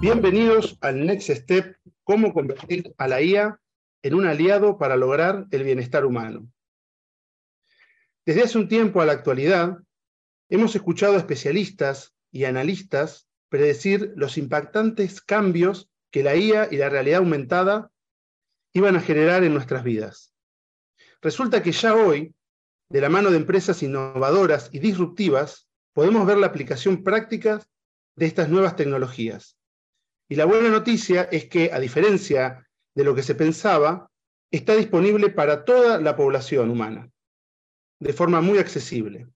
Bienvenidos 0.00 0.78
al 0.80 1.04
Next 1.04 1.28
Step, 1.28 1.76
cómo 2.04 2.32
convertir 2.32 2.94
a 2.98 3.08
la 3.08 3.20
IA 3.20 3.60
en 4.04 4.14
un 4.14 4.28
aliado 4.28 4.78
para 4.78 4.96
lograr 4.96 5.48
el 5.50 5.64
bienestar 5.64 6.06
humano. 6.06 6.48
Desde 8.24 8.44
hace 8.44 8.58
un 8.58 8.68
tiempo 8.68 9.00
a 9.00 9.06
la 9.06 9.12
actualidad, 9.12 9.78
hemos 10.50 10.76
escuchado 10.76 11.14
a 11.14 11.18
especialistas 11.18 12.14
y 12.30 12.44
analistas 12.44 13.28
predecir 13.48 14.12
los 14.14 14.38
impactantes 14.38 15.20
cambios 15.20 15.90
que 16.12 16.22
la 16.22 16.36
IA 16.36 16.68
y 16.70 16.76
la 16.76 16.90
realidad 16.90 17.18
aumentada 17.18 17.90
iban 18.72 18.94
a 18.94 19.00
generar 19.00 19.42
en 19.42 19.52
nuestras 19.52 19.82
vidas. 19.82 20.32
Resulta 21.20 21.60
que 21.60 21.72
ya 21.72 21.96
hoy, 21.96 22.36
de 22.88 23.00
la 23.00 23.08
mano 23.08 23.32
de 23.32 23.38
empresas 23.38 23.82
innovadoras 23.82 24.70
y 24.72 24.78
disruptivas, 24.78 25.68
podemos 25.92 26.24
ver 26.24 26.38
la 26.38 26.46
aplicación 26.46 27.02
práctica 27.02 27.60
de 28.14 28.26
estas 28.26 28.48
nuevas 28.48 28.76
tecnologías. 28.76 29.57
Y 30.28 30.36
la 30.36 30.44
buena 30.44 30.68
noticia 30.68 31.22
es 31.32 31.46
que, 31.46 31.70
a 31.72 31.80
diferencia 31.80 32.66
de 32.94 33.04
lo 33.04 33.14
que 33.14 33.22
se 33.22 33.34
pensaba, 33.34 34.10
está 34.50 34.74
disponible 34.74 35.30
para 35.30 35.64
toda 35.64 36.00
la 36.00 36.16
población 36.16 36.70
humana, 36.70 37.10
de 37.98 38.12
forma 38.12 38.40
muy 38.40 38.58
accesible. 38.58 39.26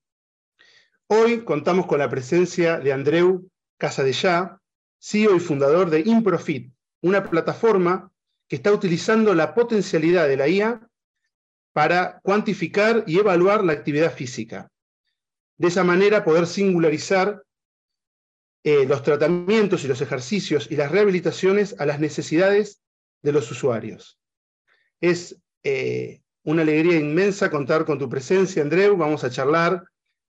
Hoy 1.06 1.44
contamos 1.44 1.86
con 1.86 1.98
la 1.98 2.10
presencia 2.10 2.78
de 2.78 2.92
Andreu 2.92 3.48
Casadellá, 3.78 4.60
CEO 5.00 5.36
y 5.36 5.40
fundador 5.40 5.90
de 5.90 6.00
Improfit, 6.00 6.72
una 7.02 7.28
plataforma 7.28 8.12
que 8.48 8.56
está 8.56 8.72
utilizando 8.72 9.34
la 9.34 9.54
potencialidad 9.54 10.28
de 10.28 10.36
la 10.36 10.48
IA 10.48 10.88
para 11.72 12.20
cuantificar 12.22 13.04
y 13.06 13.18
evaluar 13.18 13.64
la 13.64 13.72
actividad 13.72 14.12
física. 14.12 14.70
De 15.56 15.68
esa 15.68 15.84
manera 15.84 16.24
poder 16.24 16.46
singularizar 16.46 17.42
eh, 18.64 18.86
los 18.86 19.02
tratamientos 19.02 19.82
y 19.82 19.88
los 19.88 20.00
ejercicios 20.02 20.70
y 20.70 20.76
las 20.76 20.92
rehabilitaciones 20.92 21.74
a 21.80 21.86
las 21.86 21.98
necesidades 21.98 22.80
de 23.20 23.32
los 23.32 23.50
usuarios. 23.50 24.20
Es 25.00 25.36
eh, 25.64 26.20
una 26.44 26.62
alegría 26.62 26.96
inmensa 26.96 27.50
contar 27.50 27.84
con 27.84 27.98
tu 27.98 28.08
presencia, 28.08 28.62
Andreu. 28.62 28.96
Vamos 28.96 29.24
a 29.24 29.30
charlar 29.30 29.82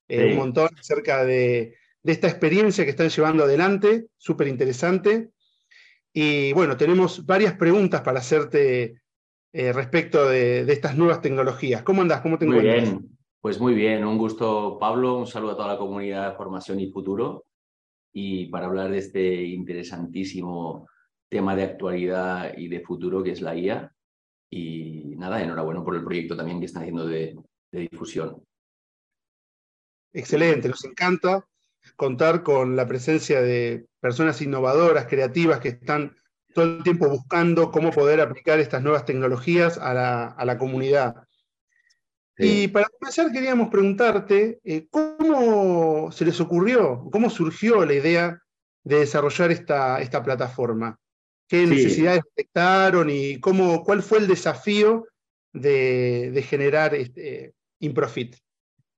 eh, 0.07 0.31
un 0.31 0.37
montón 0.37 0.69
acerca 0.79 1.23
de, 1.23 1.75
esta 2.03 2.27
experiencia 2.27 2.83
que 2.85 2.89
están 2.89 3.09
llevando 3.09 3.43
adelante, 3.43 4.07
súper 4.17 4.47
interesante. 4.47 5.29
Y 6.11 6.53
bueno, 6.53 6.75
tenemos 6.75 7.27
varias 7.27 7.53
preguntas 7.53 8.01
para 8.01 8.19
hacerte 8.19 8.95
respecto 9.53 10.27
de, 10.27 10.65
de, 10.65 10.73
estas 10.73 10.97
nuevas 10.97 11.21
tecnologías. 11.21 11.83
¿Cómo 11.83 12.01
andas? 12.01 12.21
¿Cómo 12.21 12.39
te 12.39 12.47
muy 12.47 12.61
Bien. 12.61 13.15
Pues 13.39 13.59
muy 13.59 13.75
bien, 13.75 14.03
un 14.03 14.17
gusto 14.17 14.79
Pablo, 14.79 15.17
un 15.17 15.27
saludo 15.27 15.51
a 15.51 15.55
toda 15.55 15.67
la 15.67 15.77
comunidad 15.77 16.31
de 16.31 16.35
formación 16.35 16.79
y 16.79 16.89
futuro 16.89 17.45
y 18.13 18.45
para 18.45 18.67
hablar 18.67 18.91
de 18.91 18.99
este 18.99 19.43
interesantísimo 19.43 20.87
tema 21.29 21.55
de 21.55 21.63
actualidad 21.63 22.55
y 22.55 22.67
de 22.67 22.81
futuro 22.81 23.23
que 23.23 23.31
es 23.31 23.41
la 23.41 23.55
IA. 23.55 23.91
Y 24.51 25.15
nada, 25.17 25.41
enhorabuena 25.41 25.83
por 25.83 25.95
el 25.95 26.03
proyecto 26.03 26.37
también 26.37 26.59
que 26.59 26.67
están 26.67 26.83
haciendo 26.83 27.07
de, 27.07 27.35
difusión. 27.71 28.43
Excelente, 30.13 30.69
nos 30.69 30.85
encanta 30.85 31.43
contar 31.95 32.43
con 32.43 32.75
la 32.75 32.87
presencia 32.87 33.41
de 33.41 33.87
personas 33.99 34.39
innovadoras, 34.43 35.07
creativas, 35.07 35.59
que 35.59 35.69
están 35.69 36.15
todo 36.53 36.65
el 36.65 36.83
tiempo 36.83 37.09
buscando 37.09 37.71
cómo 37.71 37.89
poder 37.89 38.21
aplicar 38.21 38.59
estas 38.59 38.83
nuevas 38.83 39.05
tecnologías 39.05 39.79
a 39.79 39.95
la, 39.95 40.27
a 40.27 40.45
la 40.45 40.59
comunidad. 40.59 41.27
Y 42.37 42.67
para 42.67 42.87
comenzar 42.99 43.31
queríamos 43.31 43.69
preguntarte, 43.69 44.59
eh, 44.63 44.87
¿cómo 44.89 46.11
se 46.11 46.25
les 46.25 46.39
ocurrió, 46.41 47.07
cómo 47.11 47.29
surgió 47.29 47.85
la 47.85 47.93
idea 47.93 48.39
de 48.83 48.99
desarrollar 48.99 49.51
esta, 49.51 50.01
esta 50.01 50.23
plataforma? 50.23 50.97
¿Qué 51.47 51.67
necesidades 51.67 52.23
detectaron 52.35 53.09
y 53.11 53.39
cómo, 53.39 53.83
cuál 53.83 54.01
fue 54.01 54.17
el 54.19 54.27
desafío 54.27 55.05
de, 55.51 56.43
generar 56.47 56.95
este, 56.95 57.53
Improfit? 57.79 58.35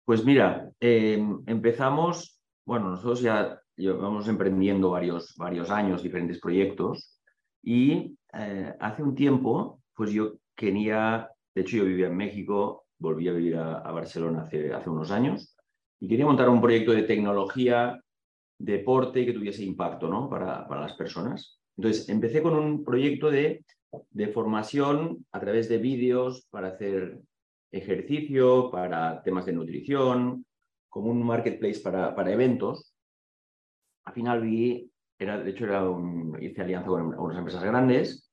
Pues 0.06 0.23
mira, 0.23 0.72
em, 0.79 1.44
empezamos, 1.47 2.40
bueno, 2.66 2.91
nosotros 2.91 3.22
ya 3.22 3.59
llevamos 3.75 4.29
emprendiendo 4.29 4.91
varios, 4.91 5.35
varios 5.35 5.69
años, 5.69 6.03
diferentes 6.03 6.40
proyectos, 6.40 7.19
y 7.62 8.16
eh, 8.34 8.73
hace 8.79 9.03
un 9.03 9.16
tiempo, 9.16 9.81
pues 9.94 10.12
yo 10.12 10.35
quería, 10.56 11.29
de 11.53 11.62
hecho 11.62 11.78
yo 11.78 11.85
vivía 11.85 12.07
en 12.07 12.16
México, 12.16 12.84
volví 13.00 13.28
a 13.28 13.33
vivir 13.33 13.57
a, 13.57 13.91
Barcelona 13.91 14.41
hace, 14.41 14.73
hace, 14.73 14.89
unos 14.89 15.11
años 15.11 15.56
y 16.00 16.07
quería 16.07 16.25
montar 16.25 16.50
un 16.50 16.61
proyecto 16.61 16.91
de 16.91 17.03
tecnología, 17.03 18.00
deporte 18.57 19.25
que 19.25 19.33
tuviese 19.33 19.63
impacto 19.63 20.07
¿no? 20.07 20.29
para, 20.29 20.67
para 20.67 20.81
las 20.81 20.94
personas. 20.94 21.59
Entonces, 21.78 22.07
empecé 22.09 22.41
con 22.41 22.55
un 22.55 22.84
proyecto 22.84 23.29
de, 23.29 23.66
de 24.11 24.28
formación 24.29 25.25
a 25.31 25.39
través 25.39 25.69
de 25.69 25.78
vídeos 25.78 26.47
para 26.50 26.69
hacer 26.69 27.22
ejercicio, 27.72 28.72
para 28.72 29.22
temas 29.23 29.45
de 29.45 29.53
nutrición, 29.53 30.45
como 30.89 31.11
un 31.11 31.23
marketplace 31.23 31.81
para, 31.81 32.16
para 32.16 32.31
eventos. 32.31 32.94
Al 34.05 34.13
final 34.13 34.41
vi, 34.41 34.89
era, 35.19 35.39
de 35.39 35.51
hecho 35.51 35.66
era 35.66 35.89
un, 35.89 36.41
hice 36.41 36.61
alianza 36.61 36.88
con 36.88 37.19
unas 37.19 37.38
empresas 37.38 37.63
grandes 37.63 38.29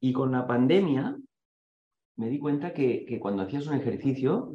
y 0.00 0.12
con 0.12 0.32
la 0.32 0.46
pandemia 0.46 1.16
me 2.20 2.28
di 2.28 2.38
cuenta 2.38 2.74
que, 2.74 3.18
cuando 3.18 3.42
hacías 3.42 3.66
un 3.66 3.76
ejercicio, 3.76 4.54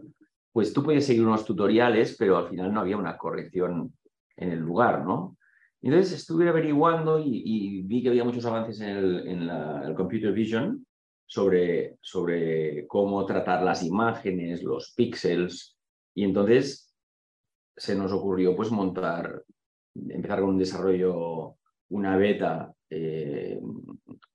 pues 0.52 0.72
tú 0.72 0.84
podías 0.84 1.04
seguir 1.04 1.26
unos 1.26 1.46
tutoriales, 1.46 2.16
pero 2.18 2.38
al 2.38 2.48
final 2.48 2.72
no 2.72 2.80
había 2.80 2.96
una 2.96 3.18
corrección 3.18 3.92
en 4.38 4.52
el 4.52 4.60
lugar, 4.60 5.04
¿no? 5.04 5.36
Entonces 5.82 6.14
estuve 6.14 6.48
averiguando 6.48 7.20
y, 7.20 7.82
vi 7.82 8.04
que 8.04 8.10
había 8.10 8.24
muchos 8.24 8.46
avances 8.46 8.80
en 8.82 9.50
el, 9.50 9.96
computer 9.96 10.32
vision 10.32 10.86
sobre, 11.26 11.98
sobre 12.02 12.86
cómo 12.86 13.26
tratar 13.26 13.64
las 13.64 13.84
imágenes, 13.84 14.62
los 14.62 14.94
píxeles, 14.96 15.76
y 16.14 16.24
entonces 16.24 16.96
se 17.76 17.96
nos 17.96 18.12
ocurrió 18.12 18.56
pues 18.56 18.70
montar, 18.70 19.44
empezar 19.96 20.42
con 20.42 20.50
un 20.52 20.60
desarrollo, 20.60 21.56
una 21.90 22.16
beta 22.16 22.72
eh, 22.92 23.60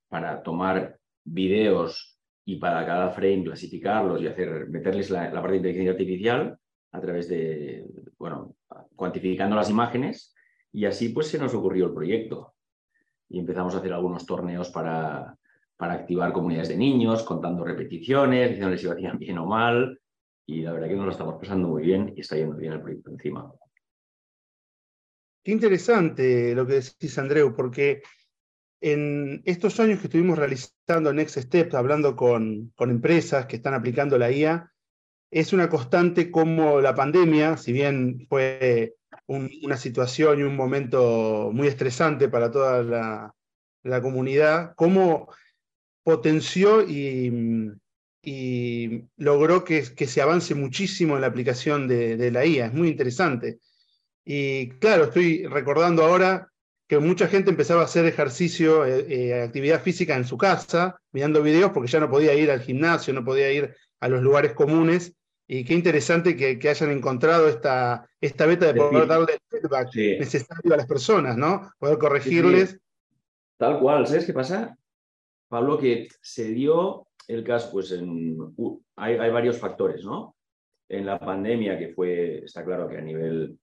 para 0.08 0.42
tomar 0.42 0.98
videos 1.22 2.19
y 2.50 2.56
para 2.56 2.84
cada 2.84 3.10
frame 3.10 3.44
clasificarlos 3.44 4.20
y 4.20 4.26
hacer, 4.26 4.68
meterles 4.68 5.08
la, 5.08 5.30
parte 5.30 5.52
de 5.52 5.56
inteligencia 5.58 5.92
artificial 5.92 6.58
a 6.90 7.00
través 7.00 7.28
de, 7.28 7.86
bueno, 8.18 8.56
cuantificando 8.96 9.54
las 9.54 9.70
imágenes 9.70 10.34
y 10.72 10.84
así 10.84 11.10
pues 11.10 11.28
se 11.28 11.38
nos 11.38 11.54
ocurrió 11.54 11.86
el 11.86 11.94
proyecto. 11.94 12.54
Y 13.28 13.38
empezamos 13.38 13.72
a 13.72 13.78
hacer 13.78 13.92
algunos 13.92 14.26
torneos 14.26 14.68
para, 14.70 15.36
para 15.76 15.92
activar 15.92 16.32
comunidades 16.32 16.70
de 16.70 16.76
niños, 16.76 17.22
contando 17.22 17.62
repeticiones, 17.62 18.48
diciéndoles 18.48 18.80
si 18.80 18.86
lo 18.86 18.92
hacían 18.94 19.18
bien 19.18 19.38
o 19.38 19.46
mal. 19.46 20.00
Y 20.44 20.62
la 20.62 20.72
verdad 20.72 20.88
que 20.88 20.96
nos 20.96 21.06
lo 21.06 21.12
estamos 21.12 21.36
pasando 21.36 21.68
muy 21.68 21.84
bien 21.84 22.12
y 22.16 22.20
está 22.20 22.34
yendo 22.34 22.56
bien 22.56 22.72
el 22.72 22.80
proyecto 22.80 23.10
encima. 23.10 23.48
Qué 25.44 25.52
interesante 25.52 26.52
lo 26.56 26.66
que 26.66 26.80
decís, 26.80 27.16
Andreu, 27.16 27.54
porque 27.54 28.02
en 28.80 29.42
estos 29.44 29.78
años 29.80 30.00
que 30.00 30.06
estuvimos 30.06 30.38
realizando 30.38 31.12
Next 31.12 31.36
Steps, 31.38 31.74
hablando 31.74 32.16
con, 32.16 32.72
empresas 32.78 33.46
que 33.46 33.56
están 33.56 33.74
aplicando 33.74 34.18
la 34.18 34.30
IA, 34.30 34.72
es 35.30 35.52
una 35.52 35.68
constante 35.68 36.30
como 36.30 36.80
la 36.80 36.94
pandemia, 36.94 37.56
si 37.56 37.72
bien 37.72 38.26
fue 38.28 38.96
una 39.26 39.76
situación 39.76 40.40
y 40.40 40.42
un 40.42 40.56
momento 40.56 41.50
muy 41.52 41.68
estresante 41.68 42.28
para 42.28 42.50
toda 42.50 42.82
la, 43.82 44.00
comunidad, 44.00 44.74
cómo 44.76 45.28
potenció 46.02 46.82
y, 46.88 47.76
logró 49.16 49.64
que, 49.64 49.84
se 49.84 50.22
avance 50.22 50.54
muchísimo 50.54 51.14
en 51.14 51.20
la 51.20 51.26
aplicación 51.28 51.86
de, 51.86 52.16
de 52.16 52.30
la 52.30 52.44
IA. 52.44 52.66
Es 52.66 52.72
muy 52.72 52.88
interesante. 52.88 53.60
Y 54.24 54.70
claro, 54.78 55.04
estoy 55.04 55.46
recordando 55.46 56.04
ahora 56.04 56.49
que 56.90 56.98
mucha 56.98 57.28
gente 57.28 57.50
empezaba 57.50 57.82
a 57.82 57.84
hacer 57.84 58.04
ejercicio, 58.04 58.84
eh, 58.84 59.06
eh, 59.08 59.42
actividad 59.42 59.80
física 59.80 60.16
en 60.16 60.24
su 60.24 60.36
casa, 60.36 61.00
mirando 61.12 61.40
videos, 61.40 61.70
porque 61.70 61.88
ya 61.88 62.00
no 62.00 62.10
podía 62.10 62.34
ir 62.34 62.50
al 62.50 62.62
gimnasio, 62.62 63.14
no 63.14 63.24
podía 63.24 63.52
ir 63.52 63.76
a 64.00 64.08
los 64.08 64.22
lugares 64.22 64.54
comunes. 64.54 65.14
Y 65.46 65.64
qué 65.64 65.74
interesante 65.74 66.34
que, 66.34 66.68
hayan 66.68 66.90
encontrado 66.90 67.46
esta, 67.46 68.10
esta 68.20 68.44
beta 68.44 68.72
de 68.72 68.74
poder 68.74 69.06
darle 69.06 69.34
el 69.34 69.60
feedback 69.60 69.94
necesario 69.94 70.74
a 70.74 70.78
las 70.78 70.86
personas, 70.86 71.36
¿no? 71.36 71.70
Poder 71.78 71.96
corregirles. 71.96 72.76
Tal 73.56 73.78
cual, 73.78 74.08
¿sabes 74.08 74.26
qué 74.26 74.32
pasa? 74.32 74.76
Pablo, 75.48 75.78
que 75.78 76.08
se 76.20 76.48
dio 76.48 77.06
el 77.28 77.44
caso, 77.44 77.70
pues 77.70 77.92
en, 77.92 78.36
hay, 78.96 79.14
hay 79.14 79.30
varios 79.30 79.58
factores, 79.58 80.04
¿no? 80.04 80.34
En 80.88 81.06
la 81.06 81.20
pandemia, 81.20 81.78
que 81.78 81.90
fue, 81.90 82.38
está 82.44 82.64
claro 82.64 82.88
que 82.88 82.98
a 82.98 83.00
nivel 83.00 83.60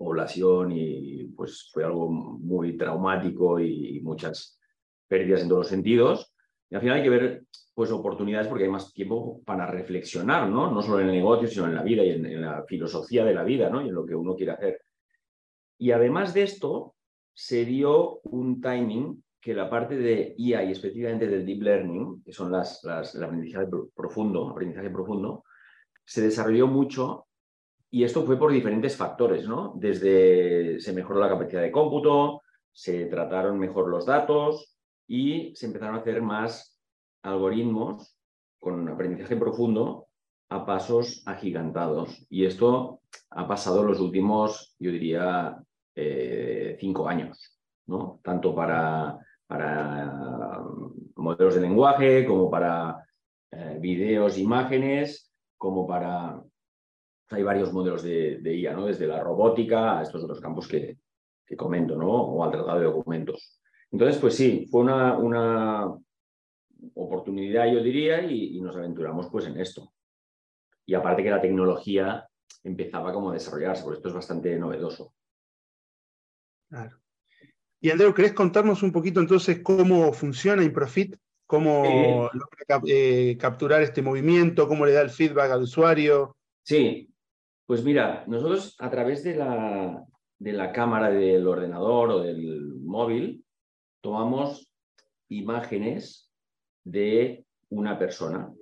población 0.00 0.72
y 0.72 1.24
pues 1.36 1.68
fue 1.70 1.84
algo 1.84 2.08
muy 2.08 2.74
traumático 2.78 3.60
y 3.60 4.00
muchas 4.00 4.58
pérdidas 5.06 5.42
en 5.42 5.48
todos 5.48 5.60
los 5.60 5.68
sentidos. 5.68 6.32
Y 6.70 6.74
al 6.74 6.80
final 6.80 6.96
hay 6.96 7.02
que 7.02 7.10
ver 7.10 7.44
pues 7.74 7.90
oportunidades 7.92 8.48
porque 8.48 8.64
hay 8.64 8.70
más 8.70 8.94
tiempo 8.94 9.42
para 9.44 9.66
reflexionar, 9.66 10.48
¿no? 10.48 10.70
No 10.70 10.80
solo 10.80 11.00
en 11.00 11.08
el 11.08 11.16
negocio, 11.16 11.48
sino 11.48 11.66
en 11.66 11.74
la 11.74 11.82
vida 11.82 12.02
y 12.02 12.10
en, 12.12 12.40
la 12.40 12.64
filosofía 12.64 13.26
de 13.26 13.34
la 13.34 13.44
vida, 13.44 13.68
¿no? 13.68 13.82
Y 13.82 13.88
en 13.88 13.94
lo 13.94 14.06
que 14.06 14.14
uno 14.14 14.34
quiere 14.34 14.52
hacer. 14.52 14.80
Y 15.76 15.90
además 15.90 16.32
de 16.32 16.44
esto, 16.44 16.94
se 17.34 17.66
dio 17.66 18.20
un 18.20 18.58
timing 18.62 19.22
que 19.38 19.52
la 19.54 19.68
parte 19.68 19.98
de 19.98 20.34
IA 20.38 20.64
y 20.64 20.72
específicamente 20.72 21.26
del 21.26 21.44
deep 21.44 21.62
learning, 21.62 22.22
que 22.24 22.32
son 22.32 22.50
las, 22.50 22.82
las, 22.84 23.14
el 23.14 23.24
aprendizaje 23.24 23.66
profundo, 23.94 24.48
aprendizaje 24.48 24.88
profundo, 24.88 25.44
se 26.06 26.22
desarrolló 26.22 26.66
mucho 26.68 27.26
y 27.90 28.04
esto 28.04 28.24
fue 28.24 28.38
por 28.38 28.52
diferentes 28.52 28.96
factores, 28.96 29.48
¿no? 29.48 29.72
Desde 29.76 30.80
se 30.80 30.92
mejoró 30.92 31.20
la 31.20 31.28
capacidad 31.28 31.62
de 31.62 31.72
cómputo, 31.72 32.42
se 32.72 33.06
trataron 33.06 33.58
mejor 33.58 33.88
los 33.88 34.06
datos 34.06 34.76
y 35.08 35.54
se 35.56 35.66
empezaron 35.66 35.96
a 35.96 35.98
hacer 35.98 36.22
más 36.22 36.78
algoritmos 37.22 38.16
con 38.60 38.88
aprendizaje 38.88 39.36
profundo 39.36 40.06
a 40.50 40.64
pasos 40.64 41.22
agigantados. 41.26 42.26
Y 42.28 42.44
esto 42.44 43.00
ha 43.30 43.48
pasado 43.48 43.82
los 43.82 44.00
últimos, 44.00 44.74
yo 44.78 44.92
diría, 44.92 45.56
eh, 45.94 46.76
cinco 46.78 47.08
años, 47.08 47.58
¿no? 47.86 48.20
Tanto 48.22 48.54
para, 48.54 49.18
para 49.46 50.62
modelos 51.16 51.54
de 51.54 51.60
lenguaje 51.60 52.24
como 52.24 52.50
para 52.50 53.04
eh, 53.50 53.78
videos, 53.80 54.38
imágenes, 54.38 55.32
como 55.56 55.86
para... 55.86 56.40
Hay 57.30 57.42
varios 57.42 57.72
modelos 57.72 58.02
de, 58.02 58.38
de, 58.40 58.56
IA, 58.56 58.72
¿no? 58.72 58.86
Desde 58.86 59.06
la 59.06 59.22
robótica 59.22 59.98
a 59.98 60.02
estos 60.02 60.22
otros 60.24 60.40
campos 60.40 60.66
que, 60.66 60.98
que 61.46 61.56
comento, 61.56 61.96
¿no? 61.96 62.10
O 62.10 62.44
al 62.44 62.50
tratado 62.50 62.78
de 62.78 62.86
documentos. 62.86 63.60
Entonces, 63.92 64.18
pues 64.20 64.36
sí, 64.36 64.66
fue 64.70 64.82
una, 64.82 65.16
una 65.16 65.94
oportunidad, 66.94 67.72
yo 67.72 67.82
diría, 67.82 68.22
y, 68.22 68.56
y, 68.56 68.60
nos 68.60 68.76
aventuramos 68.76 69.28
pues 69.30 69.46
en 69.46 69.58
esto. 69.58 69.92
Y 70.86 70.94
aparte 70.94 71.22
que 71.22 71.30
la 71.30 71.40
tecnología 71.40 72.28
empezaba 72.64 73.12
como 73.12 73.30
a 73.30 73.34
desarrollarse, 73.34 73.84
porque 73.84 73.98
esto 73.98 74.08
es 74.08 74.14
bastante 74.14 74.56
novedoso. 74.56 75.12
Claro. 76.68 77.00
Y 77.80 77.90
Andreu, 77.90 78.12
¿querés 78.12 78.32
contarnos 78.32 78.82
un 78.82 78.92
poquito 78.92 79.20
entonces 79.20 79.60
cómo 79.62 80.12
funciona 80.12 80.62
Improfit? 80.62 81.16
¿Cómo 81.46 81.84
eh, 81.84 82.28
logra 82.32 82.80
eh, 82.86 83.36
capturar 83.38 83.82
este 83.82 84.02
movimiento? 84.02 84.68
¿Cómo 84.68 84.86
le 84.86 84.92
da 84.92 85.00
el 85.00 85.10
feedback 85.10 85.50
al 85.50 85.62
usuario? 85.62 86.36
Sí, 86.62 87.10
pues 87.70 87.84
mira, 87.84 88.24
nosotros 88.26 88.74
a 88.80 88.90
través 88.90 89.22
de 89.22 89.36
la, 89.36 90.04
de 90.40 90.52
la 90.52 90.72
cámara 90.72 91.08
del 91.08 91.46
ordenador 91.46 92.10
o 92.10 92.20
del 92.20 92.80
móvil 92.80 93.44
tomamos 94.00 94.74
imágenes 95.28 96.32
de 96.82 97.44
una 97.68 97.96
persona. 97.96 98.52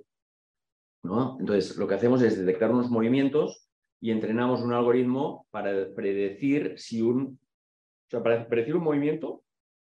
¿no? 1.01 1.37
Entonces, 1.39 1.75
lo 1.75 1.87
que 1.87 1.95
hacemos 1.95 2.21
es 2.21 2.37
detectar 2.37 2.69
unos 2.69 2.91
movimientos 2.91 3.67
y 3.99 4.11
entrenamos 4.11 4.61
un 4.61 4.73
algoritmo 4.73 5.47
para 5.49 5.91
predecir 5.95 6.75
si 6.77 7.01
un, 7.01 7.39
o 7.39 8.09
sea, 8.11 8.21
para 8.21 8.47
predecir 8.47 8.75
un 8.75 8.83
movimiento 8.83 9.41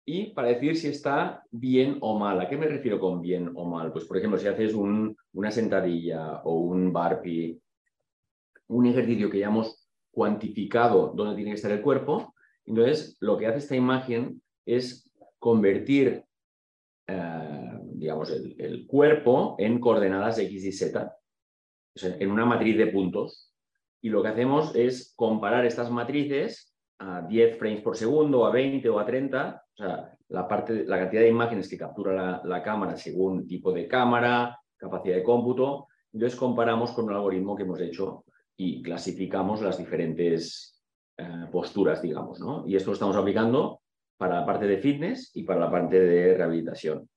y 0.04 0.32
para 0.32 0.48
decir 0.48 0.76
si 0.76 0.88
está 0.88 1.44
bien 1.52 1.98
o 2.00 2.18
mal. 2.18 2.40
¿A 2.40 2.48
qué 2.48 2.56
me 2.56 2.66
refiero 2.66 2.98
con 2.98 3.20
bien 3.20 3.52
o 3.54 3.66
mal? 3.66 3.92
Pues, 3.92 4.04
por 4.04 4.16
ejemplo, 4.16 4.36
si 4.36 4.48
haces 4.48 4.74
un, 4.74 5.16
una 5.34 5.52
sentadilla 5.52 6.42
o 6.42 6.54
un 6.54 6.92
burpee, 6.92 7.62
un 8.68 8.86
ejercicio 8.86 9.30
que 9.30 9.38
llamamos 9.38 9.88
cuantificado 10.10 11.12
dónde 11.14 11.36
tiene 11.36 11.50
que 11.50 11.56
estar 11.56 11.72
el 11.72 11.82
cuerpo, 11.82 12.34
entonces 12.66 13.16
lo 13.20 13.36
que 13.36 13.46
hace 13.46 13.58
esta 13.58 13.76
imagen 13.76 14.42
es 14.66 15.10
convertir 15.38 16.24
eh, 17.06 17.78
digamos, 17.94 18.30
el, 18.30 18.86
cuerpo 18.86 19.56
en 19.58 19.80
coordenadas 19.80 20.38
X 20.38 20.64
y 20.64 20.72
Z, 20.72 21.16
en 22.02 22.30
una 22.30 22.44
matriz 22.44 22.76
de 22.76 22.86
puntos. 22.86 23.52
Y 24.00 24.08
lo 24.08 24.22
que 24.22 24.28
hacemos 24.28 24.74
es 24.74 25.12
comparar 25.14 25.64
estas 25.64 25.90
matrices 25.90 26.74
a 26.98 27.22
10 27.22 27.58
frames 27.58 27.82
por 27.82 27.96
segundo, 27.96 28.46
a 28.46 28.50
20 28.50 28.88
o 28.88 28.98
a 28.98 29.06
30, 29.06 29.64
o 29.72 29.76
sea, 29.76 30.16
la, 30.28 30.48
parte, 30.48 30.84
la 30.84 30.98
cantidad 30.98 31.22
de 31.22 31.28
imágenes 31.28 31.68
que 31.68 31.78
captura 31.78 32.12
la, 32.12 32.42
la 32.44 32.62
cámara 32.62 32.96
según 32.96 33.46
tipo 33.46 33.72
de 33.72 33.86
cámara, 33.86 34.58
capacidad 34.76 35.16
de 35.16 35.22
cómputo. 35.22 35.86
Entonces 36.12 36.38
comparamos 36.38 36.92
con 36.92 37.04
un 37.06 37.14
algoritmo 37.14 37.56
que 37.56 37.62
hemos 37.62 37.80
hecho 37.80 38.24
y 38.56 38.82
clasificamos 38.82 39.62
las 39.62 39.78
diferentes 39.78 40.82
eh, 41.16 41.46
posturas, 41.50 42.02
digamos, 42.02 42.40
¿no? 42.40 42.64
Y 42.66 42.76
esto 42.76 42.90
lo 42.90 42.94
estamos 42.94 43.16
aplicando 43.16 43.82
para 44.16 44.40
la 44.40 44.46
parte 44.46 44.66
de 44.66 44.78
fitness 44.78 45.30
y 45.34 45.42
para 45.42 45.60
la 45.60 45.70
parte 45.70 45.98
de 45.98 46.34
rehabilitación. 46.36 47.08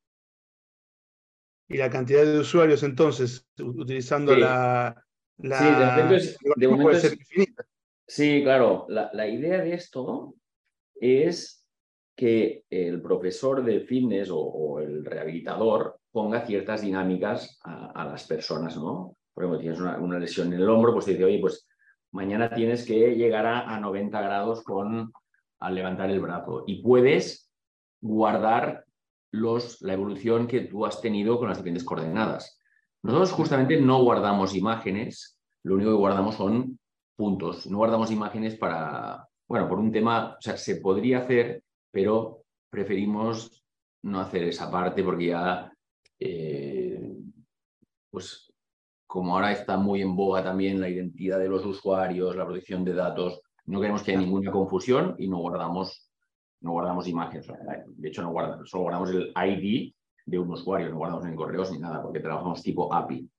¿Y 1.68 1.78
la 1.78 1.90
cantidad 1.90 2.24
de 2.24 2.40
usuarios 2.40 2.84
entonces, 2.84 3.48
utilizando 3.60 4.34
sí. 4.34 4.42
la, 4.42 5.04
la... 5.38 5.60
Sí, 5.60 5.66
de 5.66 5.86
momento 5.86 6.16
es, 6.16 6.38
de 6.56 6.68
momento 6.68 6.92
es... 6.92 7.18
Sí, 8.08 8.42
claro. 8.44 8.86
La, 8.90 9.10
la, 9.14 9.28
idea 9.28 9.62
de 9.62 9.74
esto 9.74 10.36
es 10.94 11.66
que 12.16 12.64
el 12.70 13.02
profesor 13.02 13.64
de 13.64 13.82
fitness 13.82 14.30
o, 14.30 14.40
o 14.40 14.80
el 14.80 15.04
rehabilitador 15.04 16.00
ponga 16.12 16.46
ciertas 16.46 16.82
dinámicas 16.82 17.60
a, 17.64 17.92
a, 17.92 18.06
las 18.06 18.26
personas, 18.28 18.78
¿no? 18.78 19.18
Por 19.36 19.44
ejemplo, 19.44 19.60
tienes 19.60 19.80
una, 19.80 20.20
lesión 20.20 20.52
en 20.52 20.62
el 20.62 20.70
hombro, 20.70 20.94
pues 20.94 21.06
te 21.06 21.12
dice, 21.12 21.26
oye, 21.26 21.40
pues 21.40 21.68
mañana 22.12 22.50
tienes 22.50 22.84
que 22.86 23.16
llegar 23.16 23.46
a, 23.46 23.76
a 23.76 23.80
90 23.80 24.20
grados 24.22 24.64
con 24.64 25.12
al 25.60 25.76
levantar 25.76 26.10
el 26.10 26.20
brazo 26.20 26.64
y 26.66 26.82
puedes 26.82 27.52
guardar 28.02 28.86
los, 29.32 29.82
la 29.82 29.94
evolución 29.94 30.48
que 30.48 30.62
tú 30.62 30.86
has 30.86 31.02
tenido 31.02 31.38
con 31.38 31.50
las 31.50 31.58
diferentes 31.58 31.84
coordenadas. 31.84 32.60
Nosotros 33.04 33.34
justamente 33.34 33.80
no 33.80 34.02
guardamos 34.04 34.56
imágenes, 34.56 35.38
lo 35.64 35.76
único 35.76 35.92
que 35.92 35.98
guardamos 35.98 36.36
son 36.36 36.80
puntos. 37.16 37.68
No 37.68 37.78
guardamos 37.78 38.12
imágenes 38.12 38.56
para, 38.56 39.28
bueno, 39.48 39.68
por 39.68 39.80
un 39.80 39.92
tema, 39.92 40.36
o 40.38 40.42
sea, 40.42 40.58
se 40.58 40.78
podría 40.78 41.20
hacer, 41.20 41.64
pero 41.92 42.44
preferimos 42.70 43.64
no 44.04 44.20
hacer 44.20 44.44
esa 44.44 44.70
parte 44.70 45.04
porque 45.04 45.28
ya, 45.28 45.72
eh, 46.20 47.18
pues 48.10 48.54
como 49.16 49.34
ahora 49.34 49.54
está 49.54 49.78
muy 49.78 50.02
en 50.02 50.14
boga 50.14 50.44
también 50.44 50.82
la 50.82 50.90
identidad 50.90 51.40
de 51.40 51.48
los 51.48 51.66
usuarios, 51.66 52.36
la 52.36 52.44
protección 52.44 52.84
de 52.84 52.94
datos, 52.94 53.40
no 53.64 53.80
queremos 53.80 54.04
que 54.04 54.12
haya 54.12 54.20
ninguna 54.20 54.52
confusión 54.52 55.16
y 55.18 55.30
no 55.30 55.38
guardamos, 55.38 56.12
no 56.60 56.72
guardamos 56.72 57.08
imágenes. 57.08 57.48
De 57.48 58.10
hecho, 58.10 58.24
no 58.24 58.32
guardamos, 58.32 58.70
solo 58.70 58.84
guardamos 58.84 59.12
el 59.12 59.32
ID 59.34 59.94
de 60.26 60.38
un 60.38 60.52
usuario, 60.52 60.90
no 60.90 60.98
guardamos 60.98 61.24
ni 61.24 61.34
correos 61.34 61.72
ni 61.72 61.80
nada, 61.80 62.02
porque 62.02 62.20
trabajamos 62.20 62.62
tipo 62.62 62.94
API. 62.94 63.30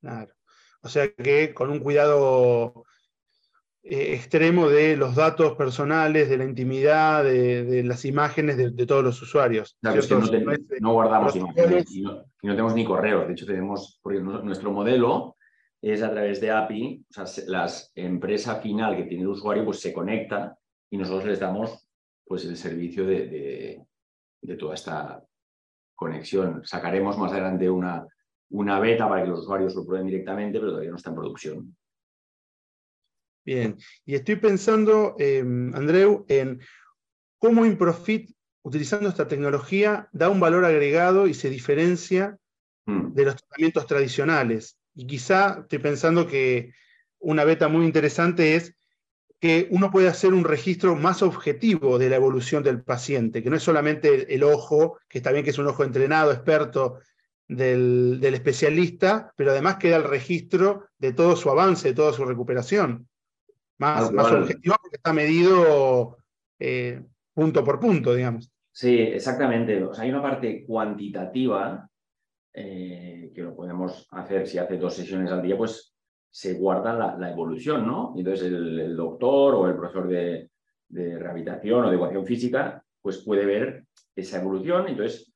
Claro. 0.00 0.34
O 0.82 0.88
sea 0.88 1.08
que 1.14 1.54
con 1.54 1.70
un 1.70 1.78
cuidado 1.78 2.82
eh, 3.86 4.14
extremo 4.14 4.70
de 4.70 4.96
los 4.96 5.14
datos 5.14 5.56
personales, 5.56 6.30
de 6.30 6.38
la 6.38 6.44
intimidad, 6.44 7.22
de, 7.22 7.64
de 7.64 7.84
las 7.84 8.06
imágenes 8.06 8.56
de, 8.56 8.70
de, 8.70 8.86
todos 8.86 9.04
los 9.04 9.20
usuarios. 9.20 9.76
Claro, 9.82 10.00
es 10.00 10.06
que 10.06 10.14
no, 10.14 10.30
te, 10.30 10.80
no, 10.80 10.94
guardamos 10.94 11.36
imágenes 11.36 11.94
y 11.94 12.00
no, 12.00 12.24
y 12.40 12.46
no, 12.46 12.54
tenemos 12.54 12.74
ni 12.74 12.86
correos. 12.86 13.26
De 13.26 13.34
hecho, 13.34 13.44
tenemos, 13.44 14.00
porque 14.02 14.20
nuestro 14.20 14.72
modelo 14.72 15.36
es 15.82 16.02
a 16.02 16.10
través 16.10 16.40
de 16.40 16.50
API, 16.50 17.04
o 17.10 17.12
sea, 17.12 17.44
la 17.46 17.70
empresa 17.94 18.56
final 18.56 18.96
que 18.96 19.02
tiene 19.02 19.24
el 19.24 19.28
usuario 19.28 19.66
pues 19.66 19.80
se 19.80 19.92
conecta 19.92 20.56
y 20.88 20.96
nosotros 20.96 21.26
les 21.26 21.40
damos 21.40 21.86
pues 22.24 22.46
el 22.46 22.56
servicio 22.56 23.04
de, 23.04 23.26
de, 23.26 23.86
de 24.40 24.56
toda 24.56 24.76
esta 24.76 25.22
conexión. 25.94 26.62
Sacaremos 26.64 27.18
más 27.18 27.32
adelante 27.32 27.68
una, 27.68 28.06
una 28.48 28.80
beta 28.80 29.06
para 29.10 29.24
que 29.24 29.28
los 29.28 29.40
usuarios 29.40 29.74
lo 29.74 29.84
prueben 29.84 30.06
directamente, 30.06 30.58
pero 30.58 30.70
todavía 30.70 30.90
no 30.90 30.96
está 30.96 31.10
en 31.10 31.16
producción. 31.16 31.76
Bien, 33.44 33.76
y 34.06 34.14
estoy 34.14 34.36
pensando, 34.36 35.16
eh, 35.18 35.40
Andreu, 35.40 36.24
en 36.28 36.60
cómo 37.38 37.66
Improfit, 37.66 38.30
utilizando 38.62 39.08
esta 39.08 39.28
tecnología, 39.28 40.08
da 40.12 40.30
un 40.30 40.40
valor 40.40 40.64
agregado 40.64 41.26
y 41.26 41.34
se 41.34 41.50
diferencia 41.50 42.38
mm. 42.86 43.12
de 43.12 43.24
los 43.24 43.36
tratamientos 43.36 43.86
tradicionales. 43.86 44.78
Y 44.94 45.06
quizá 45.06 45.58
estoy 45.60 45.78
pensando 45.78 46.26
que 46.26 46.72
una 47.18 47.44
beta 47.44 47.68
muy 47.68 47.84
interesante 47.84 48.54
es 48.54 48.74
que 49.40 49.68
uno 49.70 49.90
puede 49.90 50.08
hacer 50.08 50.32
un 50.32 50.44
registro 50.44 50.96
más 50.96 51.20
objetivo 51.20 51.98
de 51.98 52.08
la 52.08 52.16
evolución 52.16 52.62
del 52.62 52.82
paciente, 52.82 53.42
que 53.42 53.50
no 53.50 53.56
es 53.56 53.62
solamente 53.62 54.34
el, 54.34 54.42
ojo, 54.42 54.98
que 55.06 55.18
está 55.18 55.32
bien 55.32 55.44
que 55.44 55.50
es 55.50 55.58
un 55.58 55.66
ojo 55.66 55.84
entrenado, 55.84 56.32
experto 56.32 57.00
del, 57.46 58.20
del 58.20 58.32
especialista, 58.32 59.34
pero 59.36 59.50
además 59.50 59.76
queda 59.76 59.96
el 59.96 60.04
registro 60.04 60.88
de 60.96 61.12
todo 61.12 61.36
su 61.36 61.50
avance, 61.50 61.88
de 61.88 61.94
toda 61.94 62.14
su 62.14 62.24
recuperación. 62.24 63.06
Más, 63.78 64.12
más 64.12 64.30
objetivo 64.32 64.76
porque 64.80 64.96
está 64.96 65.12
medido 65.12 66.18
eh, 66.58 67.02
punto 67.32 67.64
por 67.64 67.80
punto, 67.80 68.14
digamos. 68.14 68.50
Sí, 68.72 69.00
exactamente. 69.00 69.82
O 69.82 69.92
sea, 69.92 70.04
hay 70.04 70.10
una 70.10 70.22
parte 70.22 70.64
cuantitativa 70.64 71.88
eh, 72.52 73.32
que 73.34 73.42
lo 73.42 73.54
podemos 73.54 74.06
hacer 74.12 74.46
si 74.46 74.58
hace 74.58 74.76
dos 74.76 74.94
sesiones 74.94 75.30
al 75.30 75.42
día, 75.42 75.56
pues 75.56 75.94
se 76.30 76.54
guarda 76.54 76.92
la, 76.92 77.16
la 77.16 77.30
evolución, 77.30 77.86
¿no? 77.86 78.14
Entonces 78.16 78.46
el, 78.46 78.80
el, 78.80 78.96
doctor 78.96 79.54
o 79.54 79.68
el 79.68 79.76
profesor 79.76 80.08
de, 80.08 80.50
de, 80.88 81.18
rehabilitación 81.18 81.84
o 81.84 81.88
de 81.88 81.96
educación 81.96 82.26
física, 82.26 82.84
pues 83.00 83.18
puede 83.18 83.44
ver 83.44 83.84
esa 84.16 84.40
evolución, 84.40 84.88
entonces 84.88 85.32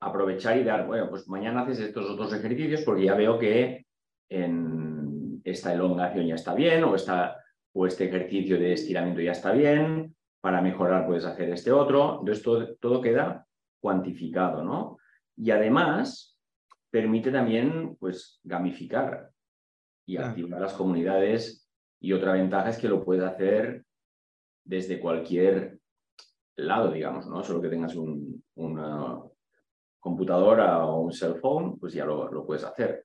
aprovechar 0.00 0.56
y 0.58 0.64
dar, 0.64 0.86
bueno, 0.86 1.08
pues 1.10 1.28
mañana 1.28 1.62
haces 1.62 1.80
estos 1.80 2.10
otros 2.10 2.32
ejercicios 2.32 2.82
porque 2.82 3.04
ya 3.04 3.14
veo 3.14 3.38
que 3.38 3.86
en 4.28 5.40
esta 5.44 5.72
elongación 5.72 6.26
ya 6.26 6.34
está 6.34 6.54
bien 6.54 6.84
o, 6.84 6.94
esta, 6.94 7.36
o 7.76 7.86
este 7.86 8.06
ejercicio 8.06 8.58
de 8.58 8.72
estiramiento 8.72 9.20
ya 9.20 9.32
está 9.32 9.52
bien 9.52 10.16
para 10.40 10.62
mejorar 10.62 11.06
puedes 11.06 11.26
hacer 11.26 11.50
este 11.50 11.70
otro. 11.70 12.20
Entonces 12.20 12.42
todo, 12.42 12.74
todo 12.76 13.00
queda 13.02 13.46
cuantificado, 13.80 14.64
¿no? 14.64 14.96
Y 15.36 15.50
además 15.50 16.38
permite 16.90 17.30
también 17.30 17.94
pues 18.00 18.40
gamificar 18.42 19.30
y 20.06 20.16
activar 20.16 20.60
las 20.60 20.72
comunidades 20.72 21.68
y 22.00 22.14
otra 22.14 22.32
ventaja 22.32 22.70
es 22.70 22.78
que 22.78 22.88
lo 22.88 23.04
puedes 23.04 23.24
hacer 23.24 23.84
desde 24.64 24.98
cualquier 24.98 25.78
lado, 26.56 26.90
digamos, 26.92 27.26
¿no? 27.26 27.44
Solo 27.44 27.60
que 27.60 27.68
tengas 27.68 27.94
un, 27.94 28.42
una 28.54 29.20
computadora 30.00 30.86
o 30.86 31.00
un 31.02 31.12
cell 31.12 31.34
phone, 31.34 31.78
pues 31.78 31.92
ya 31.92 32.06
lo, 32.06 32.32
lo 32.32 32.46
puedes 32.46 32.64
hacer. 32.64 33.04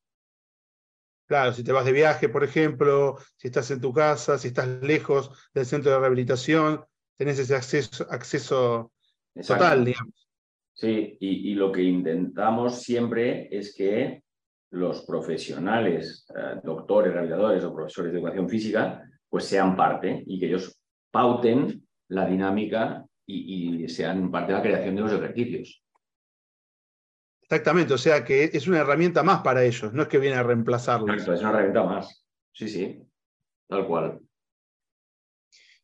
Claro, 1.32 1.54
si 1.54 1.64
te 1.64 1.72
vas 1.72 1.86
de 1.86 1.94
viaje, 1.94 2.28
por 2.28 2.44
ejemplo, 2.44 3.16
si 3.38 3.48
estás 3.48 3.72
en 3.72 3.80
tu 3.80 3.94
casa, 3.94 4.38
si 4.38 4.50
estás 4.50 4.68
lejos 4.84 5.32
del 5.54 5.66
centro 5.66 5.90
de 5.90 6.00
rehabilitación, 6.00 6.84
tenés 7.16 7.40
ese 7.40 7.56
acceso, 7.56 8.06
acceso 8.10 8.92
total, 9.48 9.86
digamos. 9.86 10.28
Sí, 10.74 11.16
y, 11.22 11.52
y, 11.52 11.56
lo 11.56 11.72
que 11.72 11.84
intentamos 11.84 12.82
siempre 12.82 13.48
es 13.50 13.74
que 13.74 14.24
los 14.72 15.06
profesionales, 15.06 16.28
eh, 16.36 16.60
doctores, 16.66 17.14
rehabilitadores 17.14 17.64
o 17.64 17.74
profesores 17.74 18.12
de 18.12 18.18
educación 18.18 18.50
física, 18.50 19.02
pues 19.30 19.46
sean 19.46 19.78
parte 19.78 20.26
y 20.28 20.38
que 20.38 20.48
ellos 20.48 20.78
pauten 21.12 21.88
la 22.10 22.28
dinámica 22.28 23.06
y, 23.26 23.86
y 23.86 23.88
sean 23.88 24.30
parte 24.30 24.52
de 24.52 24.58
la 24.58 24.64
creación 24.64 24.96
de 24.96 25.02
los 25.04 25.14
ejercicios. 25.14 25.82
Exactamente, 27.52 27.94
o 27.94 27.98
sea 27.98 28.24
que 28.24 28.50
es 28.54 28.66
una 28.70 28.80
herramienta 28.80 29.24
más 29.24 29.42
para 29.42 29.66
ellos, 29.66 29.92
no 29.92 30.04
es 30.04 30.08
que 30.08 30.20
viene 30.20 30.38
a 30.38 30.44
reemplazarlos. 30.44 31.10
Exacto, 31.10 31.34
es 31.34 31.42
una 31.42 31.50
herramienta 31.50 31.84
más. 31.84 32.26
Sí, 32.54 32.70
sí, 32.70 33.04
tal 33.68 33.86
cual. 33.88 34.22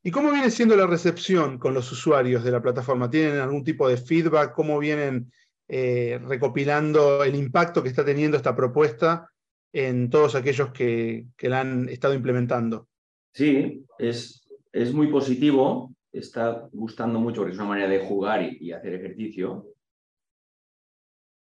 ¿Y 0.02 0.10
cómo 0.10 0.32
viene 0.32 0.50
siendo 0.50 0.78
la 0.78 0.88
recepción 0.88 1.58
con 1.58 1.74
los 1.74 1.92
usuarios 1.92 2.46
de 2.46 2.52
la 2.52 2.62
plataforma? 2.62 3.10
¿Tienen 3.10 3.40
algún 3.40 3.66
tipo 3.66 3.90
de 3.90 3.98
feedback? 3.98 4.54
¿Cómo 4.54 4.80
vienen 4.80 5.30
eh, 5.68 6.22
recopilando 6.24 7.26
el 7.26 7.36
impacto 7.36 7.84
que 7.84 7.90
está 7.90 8.06
teniendo 8.06 8.38
esta 8.38 8.56
propuesta 8.56 9.30
en 9.74 10.10
todos 10.10 10.36
aquellos 10.36 10.70
que, 10.70 11.26
que 11.36 11.50
la 11.50 11.60
han 11.60 11.90
estado 11.90 12.14
implementando? 12.14 12.88
Sí, 13.34 13.84
es, 14.00 14.48
es 14.72 14.94
muy 14.94 15.08
positivo, 15.08 15.94
está 16.14 16.70
gustando 16.72 17.20
mucho 17.20 17.42
porque 17.42 17.52
es 17.52 17.60
una 17.60 17.68
manera 17.68 17.90
de 17.90 18.00
jugar 18.00 18.42
y, 18.42 18.58
y 18.62 18.72
hacer 18.72 18.94
ejercicio. 18.94 19.74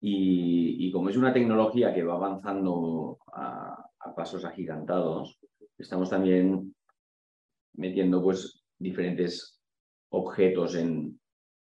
Y, 0.02 0.92
como 0.92 1.10
es 1.10 1.18
una 1.18 1.34
tecnología 1.34 1.94
que 1.94 2.04
va 2.04 2.16
avanzando 2.16 3.20
a, 3.34 3.86
a, 4.00 4.16
pasos 4.16 4.46
agigantados, 4.46 5.40
estamos 5.78 6.10
también 6.10 6.74
metiendo 7.74 8.24
pues 8.24 8.64
diferentes 8.78 9.60
objetos 10.10 10.76
en 10.76 11.20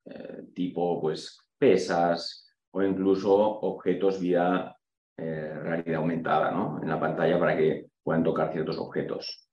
eh, 0.04 0.42
tipo 0.54 1.00
pues 1.00 1.38
pesas 1.58 2.48
o 2.70 2.82
incluso 2.82 3.34
objetos 3.34 4.20
vía 4.20 4.76
eh, 5.16 5.54
realidad 5.62 5.96
aumentada 5.96 6.50
¿no? 6.50 6.80
en 6.82 6.88
la 6.88 7.00
pantalla 7.00 7.38
para 7.38 7.56
que 7.56 7.86
puedan 8.02 8.22
tocar 8.22 8.52
ciertos 8.52 8.78
objetos. 8.78 9.48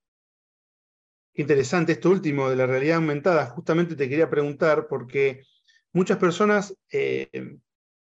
Interesante 1.36 1.94
esto 1.94 2.10
último 2.10 2.50
de 2.50 2.56
la 2.56 2.68
realidad 2.68 2.98
aumentada. 2.98 3.48
Justamente 3.48 3.96
te 3.96 4.08
quería 4.08 4.30
preguntar 4.30 4.88
porque 4.88 5.44
muchas 5.92 6.18
personas 6.18 6.78
eh, 6.92 7.58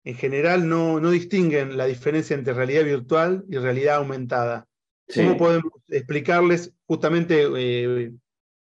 en 0.03 0.15
general 0.15 0.67
no, 0.67 0.99
no, 0.99 1.11
distinguen 1.11 1.77
la 1.77 1.85
diferencia 1.85 2.35
entre 2.35 2.53
realidad 2.53 2.83
virtual 2.83 3.43
y 3.49 3.57
realidad 3.57 3.97
aumentada. 3.97 4.67
Sí. 5.07 5.21
¿Cómo 5.21 5.37
podemos 5.37 5.73
explicarles 5.89 6.73
justamente 6.85 7.47
eh, 7.55 8.11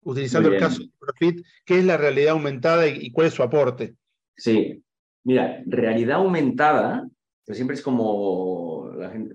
utilizando 0.02 0.50
el 0.50 0.60
caso 0.60 0.82
de 0.82 0.90
Profit 0.98 1.46
qué 1.64 1.78
es 1.78 1.84
la 1.84 1.96
realidad 1.96 2.32
aumentada 2.32 2.86
y, 2.86 3.06
y 3.06 3.10
cuál 3.10 3.28
es 3.28 3.34
su 3.34 3.42
aporte? 3.42 3.94
Sí, 4.36 4.84
Mira, 5.24 5.62
realidad 5.64 6.18
aumentada, 6.18 7.08
que 7.46 7.54
siempre 7.54 7.74
es 7.74 7.82
como 7.82 8.90
la 8.94 9.08
gente, 9.08 9.34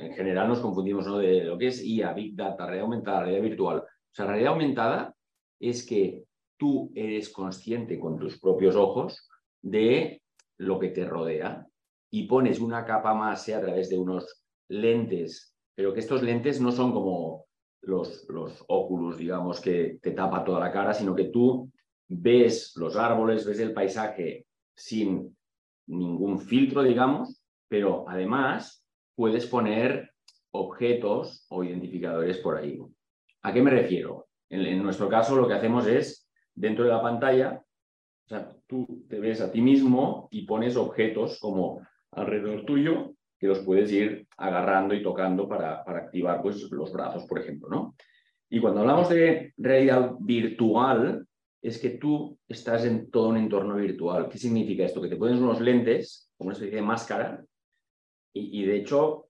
en 0.00 0.14
general 0.14 0.48
nos 0.48 0.60
confundimos 0.60 1.06
¿no? 1.06 1.18
de 1.18 1.44
lo 1.44 1.58
que 1.58 1.68
es 1.68 1.84
IA, 1.84 2.14
Big 2.14 2.34
Data, 2.34 2.64
realidad 2.64 2.84
aumentada, 2.84 3.20
realidad 3.20 3.42
virtual. 3.42 3.78
O 3.80 4.14
sea, 4.14 4.26
realidad 4.26 4.52
aumentada 4.52 5.14
es 5.60 5.84
que 5.84 6.24
tú 6.56 6.90
eres 6.94 7.28
consciente 7.28 8.00
con 8.00 8.18
tus 8.18 8.40
propios 8.40 8.76
ojos 8.76 9.28
de 9.60 10.22
lo 10.58 10.78
que 10.78 10.88
te 10.88 11.04
rodea 11.04 11.66
y 12.10 12.26
pones 12.26 12.60
una 12.60 12.84
capa 12.84 13.14
más 13.14 13.48
a 13.48 13.60
través 13.60 13.88
de 13.88 13.98
unos 13.98 14.42
lentes, 14.68 15.54
pero 15.74 15.92
que 15.92 16.00
estos 16.00 16.22
lentes 16.22 16.60
no 16.60 16.72
son 16.72 16.92
como 16.92 17.46
los, 17.82 18.26
los 18.28 18.64
óculos, 18.68 19.18
digamos, 19.18 19.60
que 19.60 19.98
te 20.02 20.12
tapa 20.12 20.44
toda 20.44 20.60
la 20.60 20.72
cara, 20.72 20.94
sino 20.94 21.14
que 21.14 21.24
tú 21.24 21.70
ves 22.08 22.72
los 22.76 22.96
árboles, 22.96 23.46
ves 23.46 23.60
el 23.60 23.72
paisaje 23.72 24.46
sin 24.74 25.36
ningún 25.86 26.38
filtro, 26.38 26.82
digamos, 26.82 27.42
pero 27.68 28.08
además 28.08 28.84
puedes 29.14 29.46
poner 29.46 30.12
objetos 30.52 31.46
o 31.48 31.64
identificadores 31.64 32.38
por 32.38 32.56
ahí. 32.56 32.80
¿A 33.42 33.52
qué 33.52 33.62
me 33.62 33.70
refiero? 33.70 34.28
En, 34.48 34.62
en, 34.62 34.82
nuestro 34.82 35.08
caso 35.08 35.36
lo 35.36 35.46
que 35.46 35.54
hacemos 35.54 35.86
es, 35.86 36.28
dentro 36.54 36.84
de 36.84 36.90
la 36.90 37.02
pantalla, 37.02 37.62
o 38.26 38.28
sea, 38.28 38.52
tú 38.66 39.04
te 39.08 39.20
ves 39.20 39.40
a 39.40 39.52
ti 39.52 39.60
mismo 39.60 40.28
y 40.32 40.46
pones 40.46 40.76
objetos 40.76 41.38
como 41.38 41.86
alrededor 42.10 42.64
tuyo 42.64 43.14
que 43.38 43.46
los 43.46 43.60
puedes 43.60 43.92
ir 43.92 44.26
agarrando 44.36 44.94
y 44.94 45.02
tocando 45.02 45.48
para, 45.48 45.84
para 45.84 46.00
activar 46.00 46.42
pues, 46.42 46.60
los 46.70 46.92
brazos, 46.92 47.24
por 47.26 47.38
ejemplo. 47.38 47.68
¿no? 47.68 47.94
Y 48.50 48.60
cuando 48.60 48.80
hablamos 48.80 49.08
de 49.10 49.54
realidad 49.56 50.12
virtual, 50.18 51.26
es 51.62 51.78
que 51.78 51.90
tú 51.90 52.36
estás 52.48 52.84
en 52.84 53.10
todo 53.10 53.28
un 53.28 53.36
entorno 53.36 53.76
virtual. 53.76 54.28
¿Qué 54.28 54.38
significa 54.38 54.84
esto? 54.84 55.00
Que 55.00 55.08
te 55.08 55.16
pones 55.16 55.38
unos 55.38 55.60
lentes, 55.60 56.30
como 56.36 56.48
una 56.48 56.54
especie 56.54 56.76
de 56.76 56.82
máscara, 56.82 57.44
y, 58.32 58.60
y 58.60 58.66
de 58.66 58.76
hecho 58.76 59.28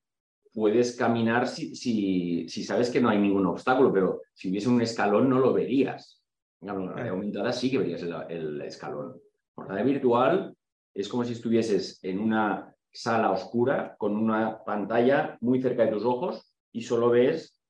puedes 0.54 0.96
caminar 0.96 1.46
si, 1.46 1.76
si, 1.76 2.48
si, 2.48 2.64
sabes 2.64 2.88
que 2.88 3.00
no 3.00 3.10
hay 3.10 3.18
ningún 3.18 3.44
obstáculo, 3.44 3.92
pero 3.92 4.22
si 4.32 4.50
hubiese 4.50 4.70
un 4.70 4.80
escalón 4.80 5.28
no 5.28 5.38
lo 5.38 5.52
verías. 5.52 6.22
En 6.60 6.68
la 6.68 6.74
realidad 6.74 7.14
aumentada 7.14 7.52
sí 7.52 7.70
que 7.70 7.78
verías 7.78 8.02
el, 8.02 8.14
el 8.28 8.62
escalón. 8.62 9.20
La 9.68 9.82
virtual 9.82 10.56
es 10.94 11.08
como 11.08 11.24
si 11.24 11.32
estuvieses 11.32 11.98
en 12.02 12.18
una 12.18 12.74
sala 12.90 13.30
oscura 13.30 13.94
con 13.98 14.16
una 14.16 14.64
pantalla 14.64 15.36
muy 15.40 15.60
cerca 15.60 15.84
de 15.84 15.92
tus 15.92 16.04
ojos 16.04 16.52
y 16.72 16.82
solo 16.82 17.10
ves, 17.10 17.60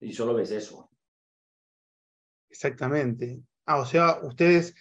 y 0.00 0.12
solo 0.12 0.34
ves 0.34 0.52
eso. 0.52 0.90
Exactamente. 2.48 3.40
Ah, 3.66 3.78
o 3.78 3.84
sea, 3.84 4.20
ustedes 4.22 4.74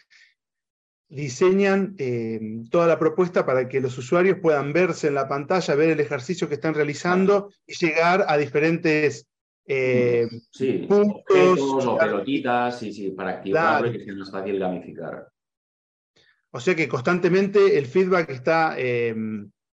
diseñan 1.08 1.96
eh, 1.98 2.40
toda 2.70 2.88
la 2.88 3.00
propuesta 3.00 3.46
para 3.46 3.68
que 3.68 3.82
los 3.82 3.98
usuarios 3.98 4.40
puedan 4.42 4.74
verse 4.74 5.08
en 5.08 5.16
la 5.16 5.28
pantalla, 5.28 5.76
ver 5.76 5.92
el 5.92 6.00
ejercicio 6.00 6.48
que 6.48 6.56
están 6.56 6.74
realizando 6.74 7.52
y 7.66 7.74
llegar 7.74 8.26
a 8.28 8.38
diferentes 8.38 9.28
eh, 9.68 10.28
sí, 10.52 10.86
puntos. 10.88 11.60
o 11.60 11.98
pelotitas, 11.98 12.80
sí, 12.80 12.94
sí, 12.94 13.12
para 13.12 13.32
activarlo 13.32 13.80
claro. 13.80 13.88
y 13.88 13.98
que 13.98 14.06
sea 14.06 14.16
más 14.16 14.32
fácil 14.32 14.60
gamificar. 14.60 15.28
O 16.52 16.60
sea 16.60 16.76
que 16.76 16.88
constantemente 16.88 17.78
el 17.78 17.86
feedback 17.86 18.30
está 18.30 18.76
eh, 18.78 19.16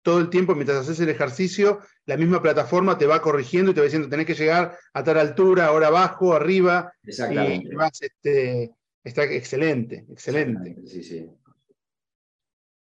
todo 0.02 0.20
el 0.20 0.30
tiempo 0.30 0.56
mientras 0.56 0.80
haces 0.80 1.00
el 1.00 1.10
ejercicio, 1.10 1.80
la 2.06 2.18
misma 2.18 2.42
plataforma 2.42 2.98
te 2.98 3.06
va 3.06 3.22
corrigiendo 3.22 3.72
y 3.72 3.74
te 3.74 3.82
va 3.82 3.86
diciendo 3.86 4.10
tenés 4.10 4.26
que 4.26 4.34
llegar 4.34 4.78
a 4.94 5.04
tal 5.04 5.18
altura, 5.18 5.68
ahora 5.68 5.88
abajo, 5.88 6.34
arriba. 6.34 6.92
Exactamente. 7.04 7.70
Y 7.72 7.76
vas 7.76 8.02
este, 8.02 8.72
Está 9.04 9.24
excelente, 9.24 10.06
excelente. 10.10 10.78
Sí, 10.86 11.04
sí. 11.04 11.30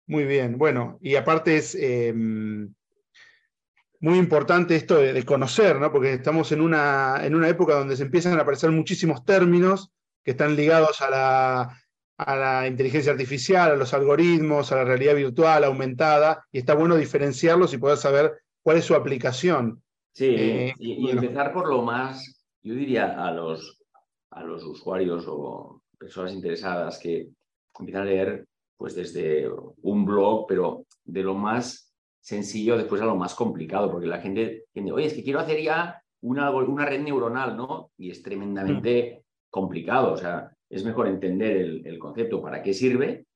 Muy 0.06 0.24
bien, 0.24 0.58
bueno, 0.58 0.98
y 1.00 1.14
aparte 1.14 1.56
es 1.56 1.74
eh, 1.74 2.12
muy 4.00 4.19
importante 4.19 4.76
esto 4.76 4.97
de, 4.97 5.12
de, 5.12 5.25
conocer, 5.25 5.78
¿no? 5.78 5.92
Porque 5.92 6.14
estamos 6.14 6.50
en 6.52 6.62
una, 6.62 7.21
en 7.23 7.35
una 7.35 7.49
época 7.49 7.75
donde 7.75 7.97
se 7.97 8.04
empiezan 8.04 8.38
a 8.38 8.42
aparecer 8.42 8.71
muchísimos 8.71 9.25
términos 9.25 9.92
que 10.25 10.33
están 10.33 10.57
ligados 10.57 11.00
a 11.02 11.11
la, 11.11 11.80
a 12.16 12.37
la 12.37 12.66
inteligencia 12.66 13.12
artificial, 13.12 13.71
a 13.71 13.76
los 13.76 13.95
algoritmos, 13.95 14.73
a 14.73 14.76
la 14.76 14.85
realidad 14.85 15.14
virtual 15.14 15.64
aumentada, 15.64 16.45
y 16.50 16.59
está 16.59 16.75
bueno 16.75 16.97
diferenciarlos 16.97 17.73
y 17.73 17.78
poder 17.78 17.99
saber 17.99 18.42
cuál 18.62 18.78
es 18.78 18.85
su 18.85 18.95
aplicación. 18.95 19.83
Sí, 20.12 20.35
eh, 20.37 20.75
y, 20.78 20.92
y 20.92 21.02
bueno. 21.02 21.23
empezar 21.23 21.52
por 21.52 21.69
lo 21.69 21.83
más, 21.83 22.47
yo 22.62 22.75
diría 22.75 23.25
a 23.25 23.30
los, 23.30 23.83
a 24.30 24.42
los 24.42 24.64
usuarios 24.64 25.25
o 25.28 25.83
personas 25.99 26.33
interesadas 26.33 26.99
que 26.99 27.28
empiezan 27.78 28.02
a 28.02 28.07
leer 28.07 28.47
pues 28.76 28.95
desde 28.95 29.47
un 29.83 30.04
blog, 30.07 30.47
pero 30.47 30.87
de 31.04 31.23
lo 31.23 31.35
más 31.35 31.89
sencillo 32.20 32.76
después 32.76 33.00
a 33.02 33.06
lo 33.06 33.16
más 33.16 33.34
complicado, 33.34 33.90
porque 33.90 34.06
la 34.06 34.20
gente 34.20 34.64
tiene, 34.72 34.92
oye, 34.92 35.06
es 35.06 35.14
que 35.14 35.22
quiero 35.22 35.40
hacer 35.40 35.60
ya 35.62 36.02
una, 36.22 36.50
una 36.50 36.84
red 36.84 37.00
neuronal, 37.00 37.56
¿no? 37.56 37.90
Y 37.96 38.10
es 38.10 38.22
tremendamente 38.22 39.24
complicado, 39.48 40.12
o 40.12 40.16
sea, 40.16 40.54
es 40.68 40.84
mejor 40.84 41.08
entender 41.08 41.56
el, 41.56 41.86
el, 41.86 41.98
concepto, 41.98 42.40
para 42.40 42.62
qué 42.62 42.72
sirve, 42.74 43.26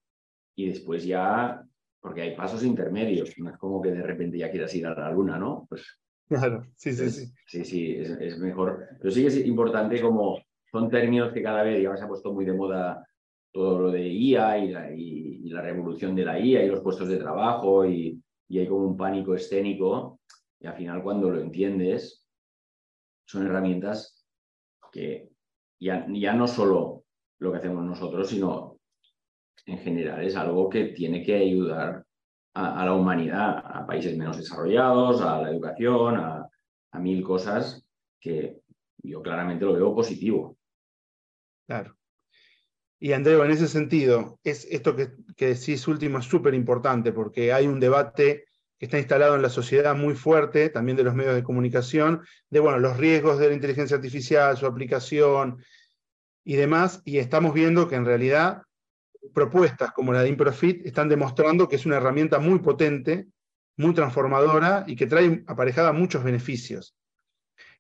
y 0.55 0.69
después 0.69 1.05
ya, 1.05 1.63
porque 2.01 2.23
hay 2.23 2.37
pasos 2.37 2.63
intermedios, 2.63 3.37
no 3.39 3.51
es 3.51 3.57
como 3.57 3.81
que 3.83 3.91
de 3.91 4.03
repente 4.03 4.39
ya 4.39 4.51
quieras 4.51 4.75
ir 4.75 4.87
a 4.87 4.95
la 4.95 5.11
luna, 5.11 5.39
¿no? 5.39 5.67
Pues, 5.69 6.01
claro, 6.29 6.67
sí, 6.77 6.93
sí, 6.93 7.11
sí. 7.11 7.33
Sí, 7.47 7.65
sí, 7.65 7.97
es, 7.97 8.11
es 8.11 8.39
mejor. 8.39 8.87
Pero 9.01 9.11
sí 9.11 9.23
que 9.23 9.29
es 9.29 9.47
importante 9.47 10.01
como 10.01 10.39
son 10.71 10.91
términos 10.91 11.33
que 11.33 11.41
cada 11.41 11.63
vez 11.63 11.81
ya 11.81 11.97
se 11.97 12.05
ha 12.05 12.09
puesto 12.09 12.33
muy 12.33 12.45
de 12.45 12.53
moda 12.53 13.07
todo 13.53 13.79
lo 13.79 13.93
de 13.93 14.09
IA 14.09 14.59
y 14.59 14.69
la, 14.73 14.93
y, 14.93 15.49
la, 15.49 15.63
revolución 15.63 16.17
de 16.17 16.25
la 16.25 16.41
IA 16.41 16.65
y 16.65 16.69
los 16.69 16.81
puestos 16.81 17.09
de 17.09 17.19
trabajo 17.19 17.87
y, 17.87 18.21
y 18.55 18.61
hay 18.61 18.69
como 18.69 18.87
un 18.87 18.97
pánico 18.97 19.35
escénico 19.35 20.21
y 20.61 20.69
al 20.69 20.77
final 20.77 21.03
cuando 21.03 21.29
lo 21.29 21.41
entiendes 21.41 22.25
son 23.27 23.47
herramientas 23.47 24.25
que 24.93 25.29
ya, 25.81 26.07
ya 26.09 26.35
no 26.35 26.47
solo 26.47 27.03
lo 27.41 27.51
que 27.51 27.59
hacemos 27.59 27.85
nosotros, 27.85 28.29
sino 28.29 28.79
en 29.67 29.79
general 29.79 30.23
es 30.23 30.37
algo 30.37 30.71
que 30.71 30.85
tiene 30.85 31.25
que 31.25 31.35
ayudar 31.35 32.07
a, 32.55 32.85
la 32.85 32.95
humanidad, 32.95 33.61
a 33.65 33.85
países 33.85 34.17
menos 34.17 34.37
desarrollados, 34.37 35.21
a 35.21 35.43
la 35.43 35.51
educación, 35.51 36.17
a, 36.17 36.49
mil 37.01 37.25
cosas 37.25 37.85
que 38.21 38.61
yo 39.03 39.21
claramente 39.21 39.65
lo 39.65 39.73
veo 39.73 39.93
positivo. 39.93 40.57
Claro. 41.67 41.94
Y 42.99 43.13
Andreu, 43.13 43.43
en 43.45 43.51
ese 43.51 43.69
sentido, 43.69 44.39
es 44.45 44.67
esto 44.71 44.97
que, 44.97 45.11
que 45.37 45.49
decís 45.49 45.87
último 45.89 46.19
es 46.19 46.25
súper 46.25 46.55
importante 46.55 47.13
porque 47.13 47.53
hay 47.53 47.67
un 47.67 47.81
debate 47.81 48.45
que 48.79 48.87
está 48.87 48.99
instalado 48.99 49.37
en 49.37 49.43
la 49.43 49.51
sociedad 49.51 49.95
muy 49.95 50.15
fuerte, 50.15 50.71
también 50.71 50.97
de 50.97 51.05
los 51.05 51.15
medios 51.15 51.35
de 51.35 51.43
comunicación, 51.43 52.23
de 52.51 52.61
bueno, 52.61 52.79
los 52.79 52.97
riesgos 52.97 53.39
de 53.39 53.49
la 53.49 53.55
inteligencia 53.55 53.97
artificial, 53.97 54.57
su 54.57 54.67
aplicación 54.67 55.63
y 56.45 56.57
demás, 56.57 57.01
y 57.05 57.19
estamos 57.19 57.55
viendo 57.55 57.89
que 57.89 57.97
en 57.97 58.05
realidad 58.05 58.63
propuestas 59.33 59.93
como 59.93 60.13
la 60.13 60.23
de 60.23 60.29
Improfit 60.29 60.85
están 60.87 61.09
demostrando 61.09 61.69
que 61.69 61.77
es 61.77 61.87
una 61.87 61.97
herramienta 61.97 62.39
muy 62.39 62.59
potente, 62.59 63.27
muy 63.77 63.95
transformadora 63.95 64.85
y 64.87 64.97
que 64.97 65.07
trae 65.07 65.43
aparejada 65.47 65.93
muchos 65.93 66.23
beneficios. 66.23 66.95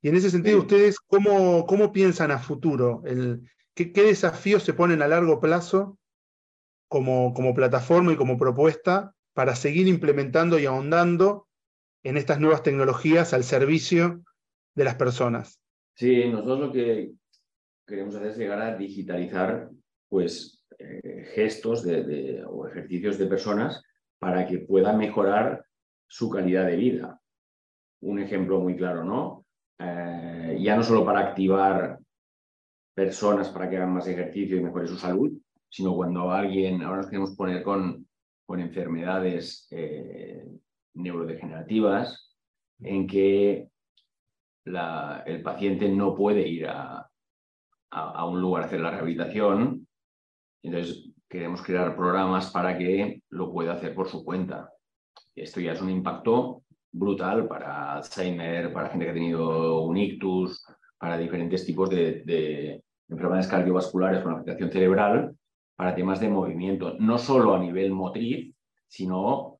Y 0.00 0.08
en 0.08 0.16
ese 0.16 0.30
sentido, 0.30 0.58
ustedes, 0.58 0.98
¿cómo, 1.00 1.66
cómo 1.66 1.92
piensan 1.92 2.30
a 2.30 2.38
futuro? 2.38 3.02
El, 3.04 3.42
¿qué, 3.74 3.90
desafíos 3.92 4.62
se 4.62 4.74
ponen 4.74 5.02
a 5.02 5.08
largo 5.08 5.40
plazo 5.40 5.98
como, 6.88 7.34
como 7.34 7.54
plataforma 7.54 8.12
y 8.12 8.16
como 8.16 8.38
propuesta 8.38 9.14
para 9.34 9.56
seguir 9.56 9.88
implementando 9.88 10.58
y 10.58 10.66
ahondando 10.66 11.48
en 12.02 12.16
estas 12.16 12.40
nuevas 12.40 12.62
tecnologías 12.62 13.34
al 13.34 13.44
servicio 13.44 14.22
de 14.74 14.84
las 14.84 14.94
personas? 14.94 15.60
Sí, 15.96 16.28
nosotros 16.28 16.60
lo 16.60 16.72
que 16.72 17.12
queremos 17.86 18.14
hacer 18.14 18.28
es 18.28 18.38
llegar 18.38 18.60
a 18.60 18.76
digitalizar 18.76 19.70
pues 20.08 20.64
eh, 20.78 21.30
gestos 21.34 21.82
de, 21.82 22.44
o 22.46 22.68
ejercicios 22.68 23.18
de 23.18 23.26
personas 23.26 23.82
para 24.18 24.46
que 24.46 24.58
puedan 24.58 24.98
mejorar 24.98 25.64
su 26.06 26.30
calidad 26.30 26.66
de 26.66 26.76
vida. 26.76 27.20
Un 28.00 28.18
ejemplo 28.20 28.60
muy 28.60 28.76
claro, 28.76 29.04
¿no? 29.04 29.44
Eh, 29.78 30.58
ya 30.60 30.76
no 30.76 30.82
solo 30.82 31.04
para 31.04 31.20
activar 31.20 31.98
personas 32.94 33.48
para 33.48 33.68
que 33.68 33.76
hagan 33.76 33.94
más 33.94 34.06
ejercicio 34.06 34.56
y 34.56 34.62
mejore 34.62 34.86
su 34.86 34.96
salud, 34.96 35.32
sino 35.68 35.94
cuando 35.94 36.30
alguien, 36.30 36.82
ahora 36.82 36.98
nos 36.98 37.06
queremos 37.06 37.36
poner 37.36 37.62
con, 37.62 38.06
con 38.46 38.60
enfermedades 38.60 39.66
eh, 39.70 40.46
neurodegenerativas, 40.94 42.32
en 42.80 43.06
que 43.06 43.68
el 44.64 45.42
paciente 45.42 45.88
no 45.88 46.14
puede 46.14 46.48
ir 46.48 46.66
a, 46.68 47.06
a, 47.90 48.26
un 48.26 48.40
lugar 48.40 48.62
a 48.62 48.66
hacer 48.66 48.80
la 48.80 48.90
rehabilitación 48.90 49.86
entonces, 50.64 51.10
queremos 51.28 51.62
crear 51.62 51.94
programas 51.94 52.50
para 52.50 52.76
que 52.76 53.22
lo 53.28 53.52
pueda 53.52 53.74
hacer 53.74 53.94
por 53.94 54.08
su 54.08 54.24
cuenta. 54.24 54.70
Esto 55.36 55.60
ya 55.60 55.72
es 55.72 55.82
un 55.82 55.90
impacto 55.90 56.62
brutal 56.90 57.46
para 57.46 57.96
Alzheimer, 57.96 58.72
para 58.72 58.88
gente 58.88 59.04
que 59.04 59.10
ha 59.10 59.14
tenido 59.14 59.82
un 59.82 59.96
ictus, 59.98 60.64
para 60.98 61.18
diferentes 61.18 61.66
tipos 61.66 61.90
de, 61.90 62.82
enfermedades 63.08 63.48
cardiovasculares 63.48 64.22
con 64.22 64.32
afectación 64.32 64.70
cerebral, 64.70 65.36
para 65.76 65.94
temas 65.94 66.20
de 66.20 66.28
movimiento, 66.28 66.94
no 67.00 67.18
solo 67.18 67.54
a 67.54 67.58
nivel 67.58 67.90
motriz, 67.90 68.54
sino 68.86 69.58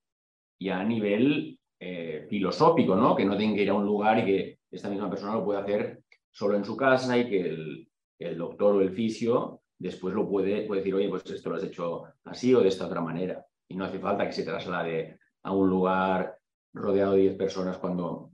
ya 0.60 0.80
a 0.80 0.84
nivel 0.84 1.58
eh, 1.80 2.26
filosófico, 2.28 2.94
¿no? 2.94 3.16
Que 3.16 3.24
no 3.24 3.36
tenga 3.36 3.56
que 3.56 3.62
ir 3.62 3.70
a 3.70 3.74
un 3.74 3.84
lugar 3.84 4.20
y 4.20 4.24
que 4.24 4.58
esta 4.70 4.88
misma 4.88 5.10
persona 5.10 5.34
lo 5.34 5.44
pueda 5.44 5.60
hacer 5.60 6.02
solo 6.30 6.56
en 6.56 6.64
su 6.64 6.76
casa 6.76 7.18
y 7.18 7.28
que 7.28 7.40
el, 7.40 7.88
el 8.18 8.38
doctor 8.38 8.76
o 8.76 8.80
el 8.80 8.92
fisio 8.92 9.62
después 9.78 10.14
lo 10.14 10.28
puede, 10.28 10.66
puede 10.66 10.80
decir, 10.80 10.94
oye, 10.94 11.08
pues 11.08 11.24
esto 11.26 11.50
lo 11.50 11.56
has 11.56 11.64
hecho 11.64 12.04
así 12.24 12.54
o 12.54 12.60
de 12.60 12.68
esta 12.68 12.86
otra 12.86 13.00
manera. 13.00 13.44
Y 13.68 13.76
no 13.76 13.84
hace 13.84 13.98
falta 13.98 14.26
que 14.26 14.32
se 14.32 14.44
traslade 14.44 15.18
a 15.42 15.52
un 15.52 15.68
lugar 15.68 16.38
rodeado 16.72 17.12
de 17.12 17.22
10 17.22 17.36
personas 17.36 17.78
cuando 17.78 18.30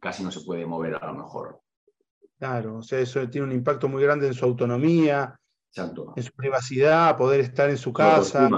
casi 0.00 0.22
no 0.22 0.30
se 0.30 0.40
puede 0.40 0.66
mover 0.66 0.94
a 0.94 1.06
lo 1.06 1.14
mejor. 1.14 1.60
Claro, 2.40 2.78
o 2.78 2.82
sea, 2.82 2.98
eso 3.00 3.28
tiene 3.28 3.46
un 3.46 3.52
impacto 3.52 3.86
muy 3.86 4.02
grande 4.02 4.26
en 4.26 4.32
su 4.32 4.46
autonomía, 4.46 5.38
en 5.76 6.22
su 6.22 6.32
privacidad, 6.32 7.14
poder 7.18 7.40
estar 7.40 7.68
en 7.68 7.76
su 7.76 7.92
casa. 7.92 8.48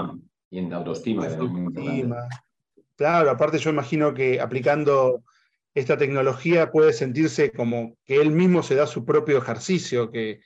Y 0.49 0.59
en 0.59 0.71
autoestima. 0.71 1.27
autoestima. 1.27 2.29
Claro, 2.95 3.29
aparte 3.29 3.57
yo 3.57 3.71
imagino 3.71 4.13
que 4.13 4.39
aplicando 4.39 5.23
esta 5.73 5.97
tecnología 5.97 6.71
puede 6.71 6.93
sentirse 6.93 7.51
como 7.51 7.97
que 8.05 8.21
él 8.21 8.31
mismo 8.31 8.63
se 8.63 8.75
da 8.75 8.87
su 8.87 9.03
propio 9.03 9.37
ejercicio, 9.37 10.09
que, 10.09 10.39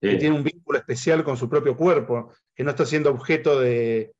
que 0.00 0.16
tiene 0.16 0.36
un 0.36 0.44
vínculo 0.44 0.78
especial 0.78 1.22
con 1.24 1.36
su 1.36 1.46
propio 1.46 1.76
cuerpo, 1.76 2.32
que 2.54 2.64
no 2.64 2.70
está 2.70 2.86
siendo 2.86 3.10
objeto 3.10 3.60
de, 3.60 4.14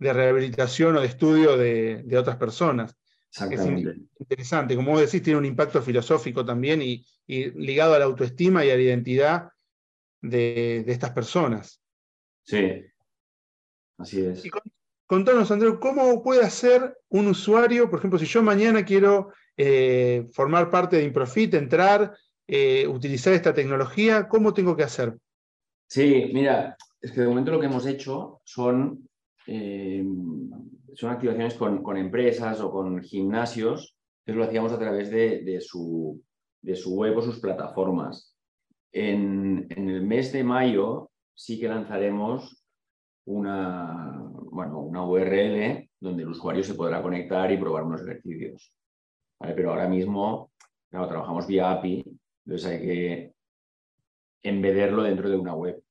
rehabilitación 0.00 0.96
o 0.96 1.00
de 1.00 1.06
estudio 1.06 1.56
de, 1.56 2.18
otras 2.18 2.36
personas. 2.36 2.96
Es 3.30 3.66
interesante, 4.18 4.74
como 4.74 4.92
vos 4.92 5.00
decís, 5.00 5.22
tiene 5.22 5.38
un 5.38 5.44
impacto 5.44 5.82
filosófico 5.82 6.44
también 6.44 6.80
y, 6.82 7.04
ligado 7.26 7.94
a 7.94 7.98
la 7.98 8.06
autoestima 8.06 8.64
y 8.64 8.70
a 8.70 8.76
la 8.76 8.82
identidad 8.82 9.50
de, 10.22 10.84
estas 10.86 11.10
personas. 11.10 11.82
Sí, 12.42 12.84
así 13.98 14.22
es. 14.22 14.44
Y 14.44 14.50
contanos, 15.06 15.50
Andreu, 15.50 15.78
¿cómo 15.78 16.22
puede 16.22 16.42
hacer 16.42 16.98
un 17.10 17.28
usuario, 17.28 17.90
por 17.90 17.98
ejemplo, 17.98 18.18
si 18.18 18.26
yo 18.26 18.42
mañana 18.42 18.84
quiero 18.84 19.32
eh, 19.56 20.26
formar 20.32 20.70
parte 20.70 20.96
de 20.96 21.04
Improfit, 21.04 21.54
entrar 21.54 22.16
eh, 22.46 22.86
utilizar 22.86 23.34
esta 23.34 23.52
tecnología? 23.52 24.26
¿Cómo 24.26 24.54
tengo 24.54 24.74
que 24.74 24.84
hacer? 24.84 25.18
Sí, 25.86 26.30
mira, 26.32 26.76
es 27.00 27.12
que 27.12 27.20
de 27.20 27.28
momento 27.28 27.52
lo 27.52 27.60
que 27.60 27.66
hemos 27.66 27.86
hecho 27.86 28.40
son, 28.42 29.06
eh, 29.46 30.02
son 30.94 31.10
activaciones 31.10 31.54
con, 31.54 31.96
empresas 31.96 32.60
o 32.60 32.70
con 32.70 33.02
gimnasios, 33.02 33.96
que 34.24 34.32
lo 34.32 34.44
hacíamos 34.44 34.72
a 34.72 34.78
través 34.78 35.10
de, 35.10 35.60
su, 35.60 36.22
de 36.62 36.74
su 36.76 36.96
web 36.96 37.16
o 37.16 37.22
sus 37.22 37.40
plataformas. 37.40 38.36
En, 38.92 39.66
el 39.70 40.02
mes 40.02 40.32
de 40.32 40.44
mayo 40.44 41.10
sí 41.34 41.58
que 41.58 41.68
lanzaremos 41.68 42.62
una, 43.26 44.18
bueno, 44.50 44.80
una 44.80 45.04
URL 45.04 45.88
donde 46.00 46.22
el 46.22 46.28
usuario 46.28 46.62
se 46.62 46.74
podrá 46.74 47.02
conectar 47.02 47.50
y 47.52 47.58
probar 47.58 47.84
unos 47.84 48.02
ejercicios. 48.02 48.72
Pero 49.38 49.70
ahora 49.70 49.88
mismo 49.88 50.50
trabajamos 50.90 51.46
vía 51.46 51.70
API 51.70 52.18
entonces 52.48 52.70
hay 52.70 52.80
que 52.80 53.34
embederlo 54.42 55.02
dentro 55.02 55.28
de 55.28 55.36
una 55.36 55.54
web. 55.54 55.82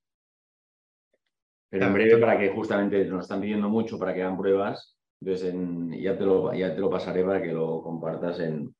Pero 1.70 1.86
en 1.86 1.94
breve, 1.94 2.18
para 2.18 2.38
que 2.40 2.50
justamente 2.50 3.04
nos 3.06 3.24
están 3.24 3.42
pidiendo 3.42 3.70
mucho 3.70 4.00
para 4.00 4.14
que 4.14 4.24
hagan 4.24 4.38
pruebas, 4.38 4.98
entonces 5.20 5.54
ya, 6.02 6.18
te 6.18 6.24
lo, 6.24 6.54
ya 6.54 6.74
te 6.74 6.80
lo 6.80 6.90
pasaré 6.90 7.24
para 7.24 7.42
que 7.42 7.52
lo 7.52 7.82
compartas 7.82 8.40
en, 8.40 8.74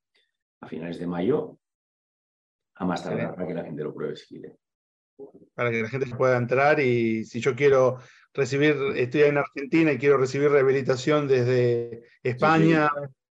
a 0.62 0.68
finales 0.68 1.00
de 1.00 1.08
mayo, 1.08 1.58
a 2.76 2.86
más 2.86 3.04
tardar, 3.04 3.36
para 3.36 3.48
que 3.48 3.54
la 3.54 3.64
gente 3.64 3.84
lo 3.84 3.94
pruebe 3.94 4.16
si 4.16 4.28
quiere. 4.28 4.56
Para 5.56 5.72
que 5.72 5.82
la 5.82 5.90
gente 5.90 6.16
pueda 6.16 6.38
entrar 6.38 6.80
y 6.80 7.26
si 7.26 7.40
yo 7.40 7.56
quiero 7.56 7.98
recibir, 8.34 8.76
estoy 8.96 9.24
en 9.24 9.38
Argentina 9.38 9.92
y 9.92 9.98
quiero 9.98 10.18
recibir 10.18 10.52
rehabilitación 10.52 11.28
desde 11.28 12.04
España, 12.22 12.90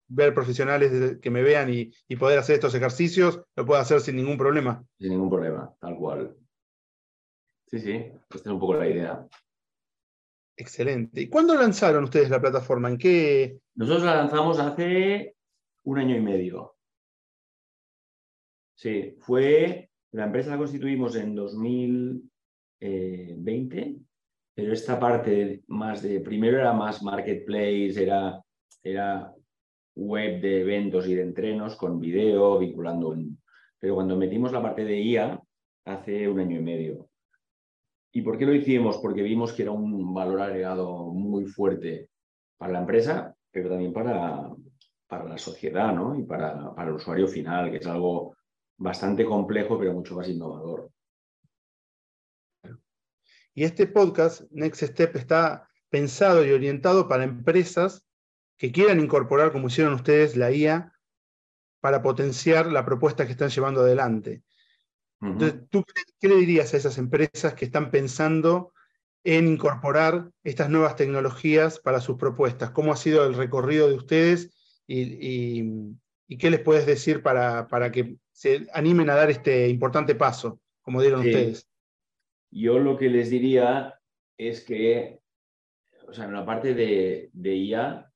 ver 0.08 0.34
profesionales 0.34 1.18
que 1.20 1.32
me 1.32 1.42
vean 1.42 1.70
y, 1.74 2.16
poder 2.18 2.38
hacer 2.38 2.56
estos 2.56 2.76
ejercicios, 2.76 3.42
lo 3.56 3.66
puedo 3.66 3.82
hacer 3.82 4.00
sin 4.02 4.16
ningún 4.16 4.38
problema. 4.38 4.84
Sin 5.00 5.10
ningún 5.10 5.30
problema, 5.30 5.74
tal 5.80 5.96
cual. 5.96 6.36
Sí, 7.72 7.80
sí, 7.80 8.12
esta 8.30 8.38
es 8.38 8.46
un 8.48 8.60
poco 8.60 8.74
la 8.74 8.90
idea. 8.90 9.26
Excelente. 10.58 11.22
¿Y 11.22 11.30
cuándo 11.30 11.56
lanzaron 11.56 12.04
ustedes 12.04 12.30
la 12.30 12.42
plataforma? 12.42 12.90
¿En 12.90 12.98
qué? 12.98 13.62
Nosotros 13.76 14.04
la 14.04 14.18
lanzamos 14.18 14.60
hace 14.60 15.38
un 15.84 15.98
año 15.98 16.18
y 16.18 16.22
medio. 16.22 16.76
Sí, 18.76 19.16
fue, 19.20 19.90
la 20.12 20.26
empresa 20.26 20.52
la 20.52 20.58
constituimos 20.58 21.16
en 21.16 21.34
2020, 21.34 23.96
pero 24.54 24.74
esta 24.74 25.00
parte 25.00 25.64
más 25.68 26.02
de, 26.02 26.20
primero 26.20 26.58
era 26.58 26.74
más 26.74 27.02
marketplace, 27.02 28.04
era, 28.04 28.44
era 28.84 29.34
web 29.96 30.42
de 30.42 30.60
eventos 30.62 31.08
y 31.08 31.16
de 31.16 31.22
entrenos 31.22 31.78
con 31.78 32.02
video, 32.02 32.60
vinculando. 32.60 33.16
Pero 33.80 33.96
cuando 33.96 34.18
metimos 34.18 34.52
la 34.52 34.62
parte 34.62 34.84
de 34.84 35.00
IA 35.00 35.42
hace 35.86 36.28
un 36.28 36.42
año 36.42 36.60
y 36.60 36.64
medio. 36.64 37.11
¿Y 38.12 38.22
por 38.22 38.38
qué 38.38 38.46
lo 38.46 38.54
hicimos? 38.54 38.98
Porque 38.98 39.22
vimos 39.22 39.54
que 39.54 39.64
era 39.64 39.72
un 39.72 40.14
valor 40.14 40.42
agregado 40.42 41.06
muy 41.14 41.46
fuerte 41.46 42.10
para 42.58 42.74
la 42.74 42.80
empresa, 42.80 43.36
pero 43.50 43.70
también 43.70 43.94
para, 43.94 44.50
para 45.08 45.26
la 45.26 45.38
sociedad 45.38 45.94
¿no? 45.94 46.18
y 46.18 46.24
para, 46.24 46.76
para 46.76 46.90
el 46.90 46.96
usuario 46.96 47.28
final, 47.28 47.72
que 47.72 47.78
es 47.78 47.88
algo 47.88 48.36
bastante 48.78 49.26
complejo, 49.26 49.80
pero 49.80 49.94
mucho 49.94 50.16
más 50.16 50.28
innovador. 50.28 50.92
Y 53.54 53.64
este 53.64 53.88
podcast, 53.88 54.44
Next 54.52 54.84
Step, 54.84 55.16
está 55.16 55.70
pensado 55.90 56.46
y 56.46 56.52
orientado 56.52 57.08
para 57.08 57.26
empresas 57.26 58.06
que 58.58 58.72
quieran 58.72 59.00
incorporar, 59.00 59.52
como 59.52 59.68
hicieron 59.68 59.94
ustedes, 59.94 60.38
la 60.38 60.52
IA 60.52 60.94
para 61.82 62.02
potenciar 62.02 62.68
la 62.68 62.86
propuesta 62.86 63.26
que 63.26 63.32
están 63.32 63.50
llevando 63.50 63.82
adelante. 63.82 64.44
Entonces, 65.22 65.62
¿tú 65.70 65.84
qué, 66.20 66.28
le 66.28 66.36
dirías 66.36 66.74
a 66.74 66.78
esas 66.78 66.98
empresas 66.98 67.54
que 67.54 67.66
están 67.66 67.92
pensando 67.92 68.74
en 69.24 69.48
incorporar 69.48 70.32
estas 70.44 70.70
nuevas 70.70 70.96
tecnologías 70.96 71.80
para 71.80 72.02
sus 72.02 72.18
propuestas? 72.18 72.72
¿Cómo 72.72 72.92
ha 72.92 72.96
sido 72.96 73.26
el 73.26 73.36
recorrido 73.36 73.88
de 73.88 73.96
ustedes 73.96 74.82
y, 74.88 75.96
qué 76.40 76.50
les 76.50 76.62
puedes 76.62 76.88
decir 76.88 77.22
para, 77.22 77.68
para, 77.68 77.92
que 77.92 78.18
se 78.32 78.66
animen 78.74 79.10
a 79.10 79.16
dar 79.16 79.30
este 79.30 79.70
importante 79.70 80.16
paso, 80.16 80.60
como 80.82 81.02
dieron 81.02 81.20
ustedes? 81.20 81.70
Yo 82.50 82.80
lo 82.80 82.98
que 82.98 83.10
les 83.10 83.30
diría 83.30 84.00
es 84.38 84.62
que, 84.62 85.20
o 86.08 86.14
sea, 86.14 86.26
en 86.26 86.34
la 86.34 86.46
parte 86.46 86.74
de, 86.74 87.30
de 87.32 87.56
IA 87.56 88.12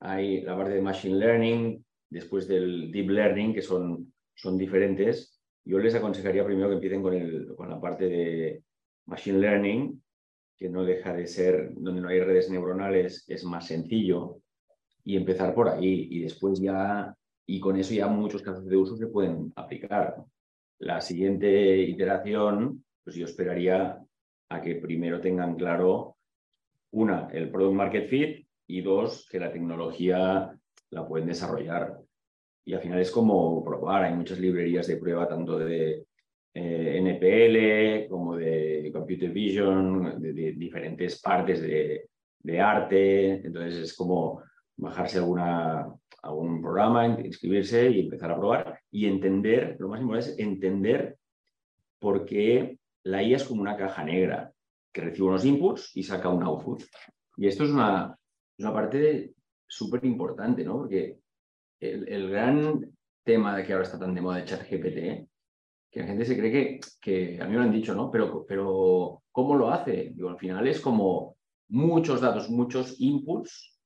hay 0.00 0.42
la 0.42 0.56
parte 0.56 0.74
de 0.74 0.82
Machine 0.82 1.18
Learning, 1.18 1.84
después 2.10 2.48
del 2.48 2.90
Deep 2.90 3.10
Learning, 3.10 3.54
que 3.54 3.62
son, 3.62 4.12
son 4.34 4.58
diferentes 4.58 5.35
yo 5.66 5.78
les 5.80 5.94
aconsejaría 5.96 6.44
primero 6.44 6.68
que 6.68 6.76
empiecen 6.76 7.02
con, 7.02 7.12
el, 7.12 7.54
con 7.56 7.68
la 7.68 7.80
parte 7.80 8.08
de 8.08 8.62
Machine 9.06 9.38
Learning, 9.38 10.00
que 10.56 10.68
no 10.68 10.84
deja 10.84 11.12
de 11.12 11.26
ser, 11.26 11.74
donde 11.74 12.00
no 12.00 12.08
hay 12.08 12.20
redes 12.20 12.48
neuronales, 12.48 13.24
es 13.26 13.44
más 13.44 13.66
sencillo, 13.66 14.38
y 15.04 15.16
empezar 15.16 15.54
por 15.54 15.68
ahí. 15.68 16.06
Y 16.10 16.20
después 16.22 16.60
ya, 16.60 17.14
y 17.46 17.58
con 17.58 17.76
eso 17.76 17.94
ya 17.94 18.06
muchos 18.06 18.42
casos 18.42 18.64
de 18.64 18.76
uso 18.76 18.96
se 18.96 19.08
pueden 19.08 19.52
aplicar. 19.56 20.16
La 20.78 21.00
siguiente 21.00 21.78
iteración, 21.78 22.84
pues 23.02 23.16
yo 23.16 23.24
esperaría 23.24 24.00
a 24.48 24.62
que 24.62 24.76
primero 24.76 25.20
tengan 25.20 25.56
claro, 25.56 26.16
una, 26.92 27.28
el 27.32 27.50
Product 27.50 27.74
Market 27.74 28.08
Fit, 28.08 28.46
y 28.68 28.82
dos, 28.82 29.28
que 29.28 29.40
la 29.40 29.52
tecnología 29.52 30.56
la 30.90 31.08
pueden 31.08 31.26
desarrollar 31.26 32.05
y 32.66 32.74
al 32.74 32.80
final 32.82 33.00
es 33.00 33.10
como 33.12 33.64
probar. 33.64 34.04
Hay 34.04 34.14
muchas 34.14 34.40
librerías 34.40 34.88
de 34.88 34.96
prueba, 34.96 35.28
tanto 35.28 35.58
de 35.58 36.04
eh, 36.52 36.98
NPL 36.98 38.08
como 38.08 38.36
de 38.36 38.90
Computer 38.92 39.30
Vision, 39.30 40.20
de, 40.20 40.32
diferentes 40.32 41.20
partes 41.22 41.62
de, 41.62 42.60
arte. 42.60 43.46
Entonces 43.46 43.76
es 43.76 43.96
como 43.96 44.42
bajarse 44.76 45.18
alguna, 45.18 45.86
algún 46.22 46.60
programa, 46.60 47.06
inscribirse 47.06 47.88
y 47.88 48.00
empezar 48.00 48.32
a 48.32 48.36
probar 48.36 48.80
y 48.90 49.06
entender, 49.06 49.76
lo 49.78 49.88
más 49.88 50.00
importante 50.00 50.32
es 50.32 50.38
entender 50.38 51.16
por 52.00 52.24
qué 52.24 52.78
la 53.04 53.22
IA 53.22 53.36
es 53.36 53.44
como 53.44 53.62
una 53.62 53.76
caja 53.76 54.04
negra 54.04 54.52
que 54.92 55.02
recibe 55.02 55.28
unos 55.28 55.44
inputs 55.44 55.96
y 55.96 56.02
saca 56.02 56.28
un 56.28 56.42
output. 56.42 56.82
Y 57.36 57.46
esto 57.46 57.64
es 57.64 57.70
una, 57.70 58.16
una 58.58 58.72
parte 58.72 59.34
súper 59.68 60.04
importante, 60.04 60.64
¿no? 60.64 60.78
Porque 60.78 61.18
el, 61.80 62.30
gran 62.30 62.92
tema 63.24 63.56
de 63.56 63.64
que 63.64 63.72
ahora 63.72 63.84
está 63.84 63.98
tan 63.98 64.14
de 64.14 64.20
moda 64.20 64.38
de 64.38 64.44
ChatGPT, 64.44 65.28
que 65.90 66.00
la 66.00 66.06
gente 66.06 66.24
se 66.24 66.36
cree 66.36 66.52
que, 66.52 66.80
que, 67.00 67.40
a 67.40 67.44
mí 67.44 67.52
me 67.52 67.58
lo 67.58 67.62
han 67.62 67.72
dicho, 67.72 67.94
¿no? 67.94 68.10
Pero, 68.10 68.44
pero 68.46 69.22
¿cómo 69.30 69.56
lo 69.56 69.70
hace? 69.70 70.12
Digo, 70.14 70.28
al 70.28 70.38
final 70.38 70.66
es 70.66 70.80
como 70.80 71.36
muchos 71.68 72.20
datos, 72.20 72.48
muchos 72.50 73.00
inputs, 73.00 73.76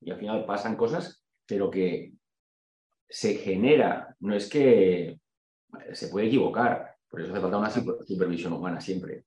y 0.00 0.10
al 0.10 0.18
final 0.18 0.46
pasan 0.46 0.76
cosas, 0.76 1.24
pero 1.46 1.70
que 1.70 2.12
se 3.08 3.34
genera, 3.34 4.14
no 4.20 4.34
es 4.34 4.48
que 4.48 5.18
se 5.92 6.08
puede 6.08 6.26
equivocar, 6.26 6.96
por 7.08 7.20
eso 7.20 7.32
hace 7.32 7.40
falta 7.40 7.58
una 7.58 7.70
supervisión 7.70 8.52
humana 8.52 8.80
siempre. 8.80 9.24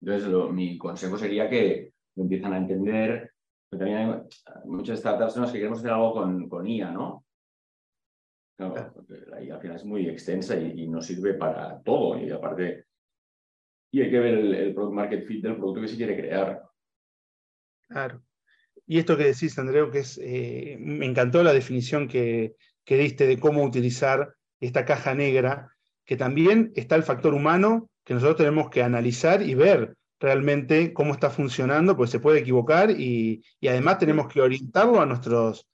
Entonces, 0.00 0.28
mi 0.52 0.78
consejo 0.78 1.18
sería 1.18 1.50
que 1.50 1.92
empiezan 2.16 2.52
a 2.52 2.58
entender 2.58 3.27
pero 3.68 3.80
también 3.80 3.98
hay 3.98 4.20
muchas 4.64 5.00
startups 5.00 5.52
que 5.52 5.58
queremos 5.58 5.78
hacer 5.78 5.90
algo 5.90 6.14
con, 6.14 6.48
con 6.48 6.66
IA, 6.66 6.90
¿no? 6.90 7.24
Claro, 8.56 8.92
porque 8.92 9.14
la 9.26 9.42
IA 9.42 9.54
al 9.54 9.60
final 9.60 9.76
es 9.76 9.84
muy 9.84 10.08
extensa 10.08 10.56
y, 10.56 10.88
no 10.88 11.00
sirve 11.00 11.34
para 11.34 11.80
todo. 11.82 12.18
Y 12.18 12.30
aparte, 12.30 12.86
y 13.92 14.02
hay 14.02 14.10
que 14.10 14.18
ver 14.18 14.34
el, 14.34 14.74
product 14.74 14.94
market 14.94 15.26
fit 15.26 15.42
del 15.42 15.56
producto 15.56 15.82
que 15.82 15.88
se 15.88 15.96
quiere 15.96 16.16
crear. 16.16 16.62
Claro. 17.88 18.22
Y 18.86 18.98
esto 18.98 19.16
que 19.16 19.24
decís, 19.24 19.58
Andreu, 19.58 19.90
que 19.90 20.00
es, 20.00 20.18
eh, 20.22 20.76
me 20.80 21.06
encantó 21.06 21.42
la 21.42 21.52
definición 21.52 22.08
que, 22.08 22.56
que 22.84 22.96
diste 22.96 23.26
de 23.26 23.38
cómo 23.38 23.62
utilizar 23.62 24.34
esta 24.60 24.84
caja 24.84 25.14
negra, 25.14 25.72
que 26.04 26.16
también 26.16 26.72
está 26.74 26.96
el 26.96 27.02
factor 27.02 27.34
humano 27.34 27.90
que 28.02 28.14
nosotros 28.14 28.38
tenemos 28.38 28.70
que 28.70 28.82
analizar 28.82 29.42
y 29.42 29.54
ver 29.54 29.94
realmente 30.20 30.92
cómo 30.92 31.12
está 31.12 31.30
funcionando, 31.30 31.96
pues 31.96 32.10
se 32.10 32.20
puede 32.20 32.40
equivocar 32.40 32.90
y, 32.90 33.42
además 33.62 33.98
tenemos 33.98 34.28
que 34.28 34.40
orientarlo 34.40 35.00
a 35.00 35.06
nuestros, 35.06 35.66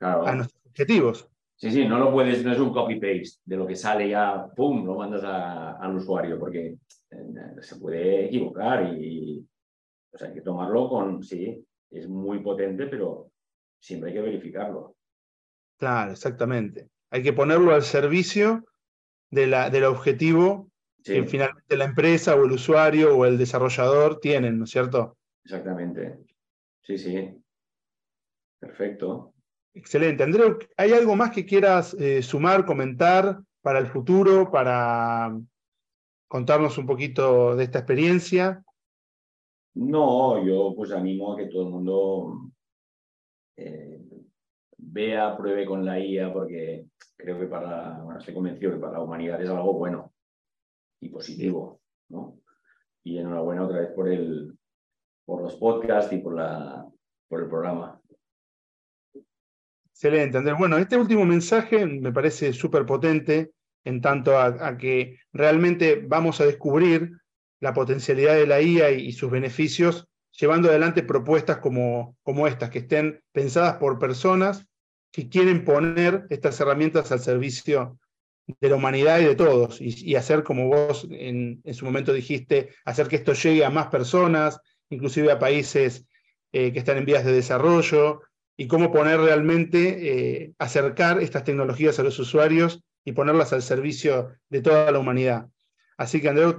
a 0.00 0.34
nuestros 0.34 0.60
objetivos. 0.66 1.28
Sí, 1.56 1.70
sí, 1.70 1.86
no 1.86 1.98
lo 1.98 2.10
puedes, 2.10 2.44
no 2.44 2.52
es 2.52 2.58
un 2.58 2.72
copy-paste 2.72 3.38
de 3.44 3.56
lo 3.56 3.66
que 3.66 3.76
sale 3.76 4.08
ya, 4.08 4.46
¡pum!, 4.56 4.84
lo 4.84 4.96
mandas 4.96 5.22
al 5.24 5.94
usuario, 5.94 6.38
porque 6.38 6.76
eh, 7.10 7.16
se 7.60 7.76
puede 7.76 8.26
equivocar 8.26 8.92
y 8.98 9.46
o 10.12 10.18
sea, 10.18 10.28
hay 10.28 10.34
que 10.34 10.40
tomarlo 10.42 10.88
con, 10.88 11.22
sí, 11.22 11.64
es 11.90 12.08
muy 12.08 12.40
potente, 12.40 12.86
pero 12.86 13.30
siempre 13.80 14.10
hay 14.10 14.16
que 14.16 14.22
verificarlo. 14.22 14.96
Claro, 15.78 16.12
exactamente. 16.12 16.88
Hay 17.10 17.22
que 17.22 17.32
ponerlo 17.32 17.74
al 17.74 17.82
servicio 17.82 18.64
de 19.30 19.46
la, 19.46 19.70
del 19.70 19.84
objetivo 19.84 20.70
que 21.04 21.24
finalmente 21.24 21.76
la 21.76 21.84
empresa 21.84 22.34
o 22.34 22.44
el 22.44 22.52
usuario 22.52 23.16
o 23.16 23.24
el 23.24 23.38
desarrollador 23.38 24.20
tienen, 24.20 24.58
¿no 24.58 24.64
es 24.64 24.70
cierto? 24.70 25.16
Exactamente. 25.44 26.18
Sí, 26.82 26.98
sí. 26.98 27.30
Perfecto. 28.58 29.34
Excelente. 29.74 30.22
Andreu, 30.22 30.58
¿hay 30.76 30.92
algo 30.92 31.16
más 31.16 31.30
que 31.30 31.46
quieras 31.46 31.94
eh, 31.94 32.22
sumar, 32.22 32.64
comentar 32.64 33.40
para 33.60 33.78
el 33.78 33.86
futuro, 33.86 34.50
para 34.50 35.36
contarnos 36.28 36.78
un 36.78 36.86
poquito 36.86 37.56
de 37.56 37.64
esta 37.64 37.80
experiencia? 37.80 38.62
No, 39.74 40.44
yo 40.44 40.74
pues 40.76 40.92
animo 40.92 41.32
a 41.32 41.36
que 41.36 41.46
todo 41.46 41.62
el 41.62 41.70
mundo 41.70 42.50
eh, 43.56 44.00
vea, 44.76 45.36
pruebe 45.36 45.64
con 45.64 45.84
la 45.84 45.98
IA, 45.98 46.32
porque 46.32 46.86
creo 47.16 47.38
que 47.38 47.46
para, 47.46 48.02
bueno, 48.02 48.20
estoy 48.20 48.34
convencido 48.34 48.72
que 48.72 48.78
para 48.78 48.94
la 48.94 49.00
humanidad 49.00 49.40
es 49.42 49.48
algo 49.48 49.72
bueno 49.72 50.11
y 51.02 51.08
positivo, 51.08 51.80
¿no? 52.08 52.38
Y 53.04 53.18
enhorabuena 53.18 53.64
otra 53.64 53.80
vez 53.80 53.90
por, 53.90 54.08
el, 54.08 54.56
por 55.24 55.42
los 55.42 55.56
podcasts 55.56 56.12
y 56.12 56.18
por, 56.18 56.36
la, 56.36 56.86
por 57.28 57.42
el 57.42 57.48
programa. 57.48 58.00
Excelente, 59.90 60.38
Andrés. 60.38 60.56
Bueno, 60.58 60.78
este 60.78 60.96
último 60.96 61.24
mensaje 61.24 61.84
me 61.84 62.12
parece 62.12 62.52
súper 62.52 62.86
potente 62.86 63.52
en 63.84 64.00
tanto 64.00 64.38
a, 64.38 64.76
que 64.78 65.18
realmente 65.32 66.04
vamos 66.06 66.40
a 66.40 66.46
descubrir 66.46 67.18
la 67.60 67.74
potencialidad 67.74 68.36
de 68.36 68.46
la 68.46 68.60
IA 68.60 68.92
y, 68.92 69.12
sus 69.12 69.30
beneficios, 69.30 70.08
llevando 70.38 70.68
adelante 70.68 71.02
propuestas 71.02 71.58
como, 71.58 72.16
como 72.22 72.46
estas, 72.46 72.70
que 72.70 72.80
estén 72.80 73.20
pensadas 73.32 73.76
por 73.76 73.98
personas 73.98 74.64
que 75.10 75.28
quieren 75.28 75.64
poner 75.64 76.26
estas 76.30 76.60
herramientas 76.60 77.10
al 77.10 77.20
servicio 77.20 77.98
de 78.60 78.68
la 78.68 78.76
humanidad 78.76 79.20
y 79.20 79.24
de 79.24 79.34
todos, 79.34 79.80
y, 79.80 80.14
hacer 80.14 80.42
como 80.42 80.68
vos 80.68 81.06
en, 81.10 81.62
su 81.72 81.84
momento 81.84 82.12
dijiste, 82.12 82.70
hacer 82.84 83.08
que 83.08 83.16
esto 83.16 83.32
llegue 83.32 83.64
a 83.64 83.70
más 83.70 83.88
personas, 83.88 84.60
inclusive 84.90 85.30
a 85.30 85.38
países 85.38 86.06
eh, 86.52 86.72
que 86.72 86.78
están 86.78 86.98
en 86.98 87.04
vías 87.04 87.24
de 87.24 87.32
desarrollo, 87.32 88.20
y 88.56 88.66
cómo 88.68 88.92
poner 88.92 89.18
realmente, 89.20 90.42
eh, 90.42 90.52
acercar 90.58 91.20
estas 91.20 91.44
tecnologías 91.44 91.98
a 91.98 92.02
los 92.02 92.18
usuarios 92.18 92.82
y 93.04 93.12
ponerlas 93.12 93.52
al 93.52 93.62
servicio 93.62 94.30
de 94.50 94.60
toda 94.60 94.90
la 94.90 94.98
humanidad. 94.98 95.48
Así 95.96 96.20
que, 96.20 96.28
Andreu, 96.28 96.58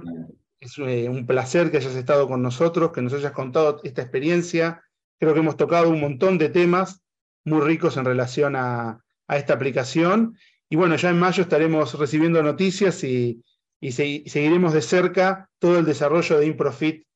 es 0.60 0.78
eh, 0.78 1.08
un 1.08 1.26
placer 1.26 1.70
que 1.70 1.76
hayas 1.78 1.94
estado 1.94 2.26
con 2.28 2.42
nosotros, 2.42 2.92
que 2.92 3.02
nos 3.02 3.12
hayas 3.12 3.32
contado 3.32 3.80
esta 3.84 4.02
experiencia. 4.02 4.82
Creo 5.18 5.34
que 5.34 5.40
hemos 5.40 5.56
tocado 5.56 5.88
un 5.90 6.00
montón 6.00 6.38
de 6.38 6.48
temas 6.48 7.02
muy 7.44 7.60
ricos 7.60 7.96
en 7.96 8.04
relación 8.04 8.56
a, 8.56 9.00
a 9.28 9.36
esta 9.36 9.54
aplicación 9.54 10.36
y 10.74 10.76
bueno, 10.76 10.96
ya 10.96 11.10
en 11.10 11.20
mayo 11.20 11.40
estaremos 11.40 11.96
recibiendo 11.96 12.42
noticias 12.42 13.04
y, 13.04 13.40
seguiremos 13.80 14.72
de 14.72 14.82
cerca 14.82 15.48
todo 15.60 15.78
el 15.78 15.84
desarrollo 15.84 16.36
de 16.36 16.46
Improfit 16.46 17.06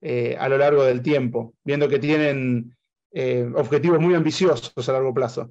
eh, 0.00 0.36
a 0.38 0.48
lo 0.48 0.56
largo 0.56 0.84
del 0.84 1.02
tiempo, 1.02 1.54
viendo 1.64 1.88
que 1.88 1.98
tienen 1.98 2.76
eh, 3.10 3.50
objetivos 3.56 3.98
muy 3.98 4.14
ambiciosos 4.14 4.88
a 4.88 4.92
largo 4.92 5.12
plazo. 5.12 5.50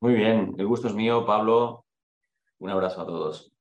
Muy 0.00 0.14
bien, 0.14 0.56
el 0.58 0.66
gusto 0.66 0.88
es 0.88 0.94
mío, 0.94 1.24
Pablo. 1.24 1.84
Un 2.58 2.70
abrazo 2.70 3.02
a 3.02 3.06
todos. 3.06 3.52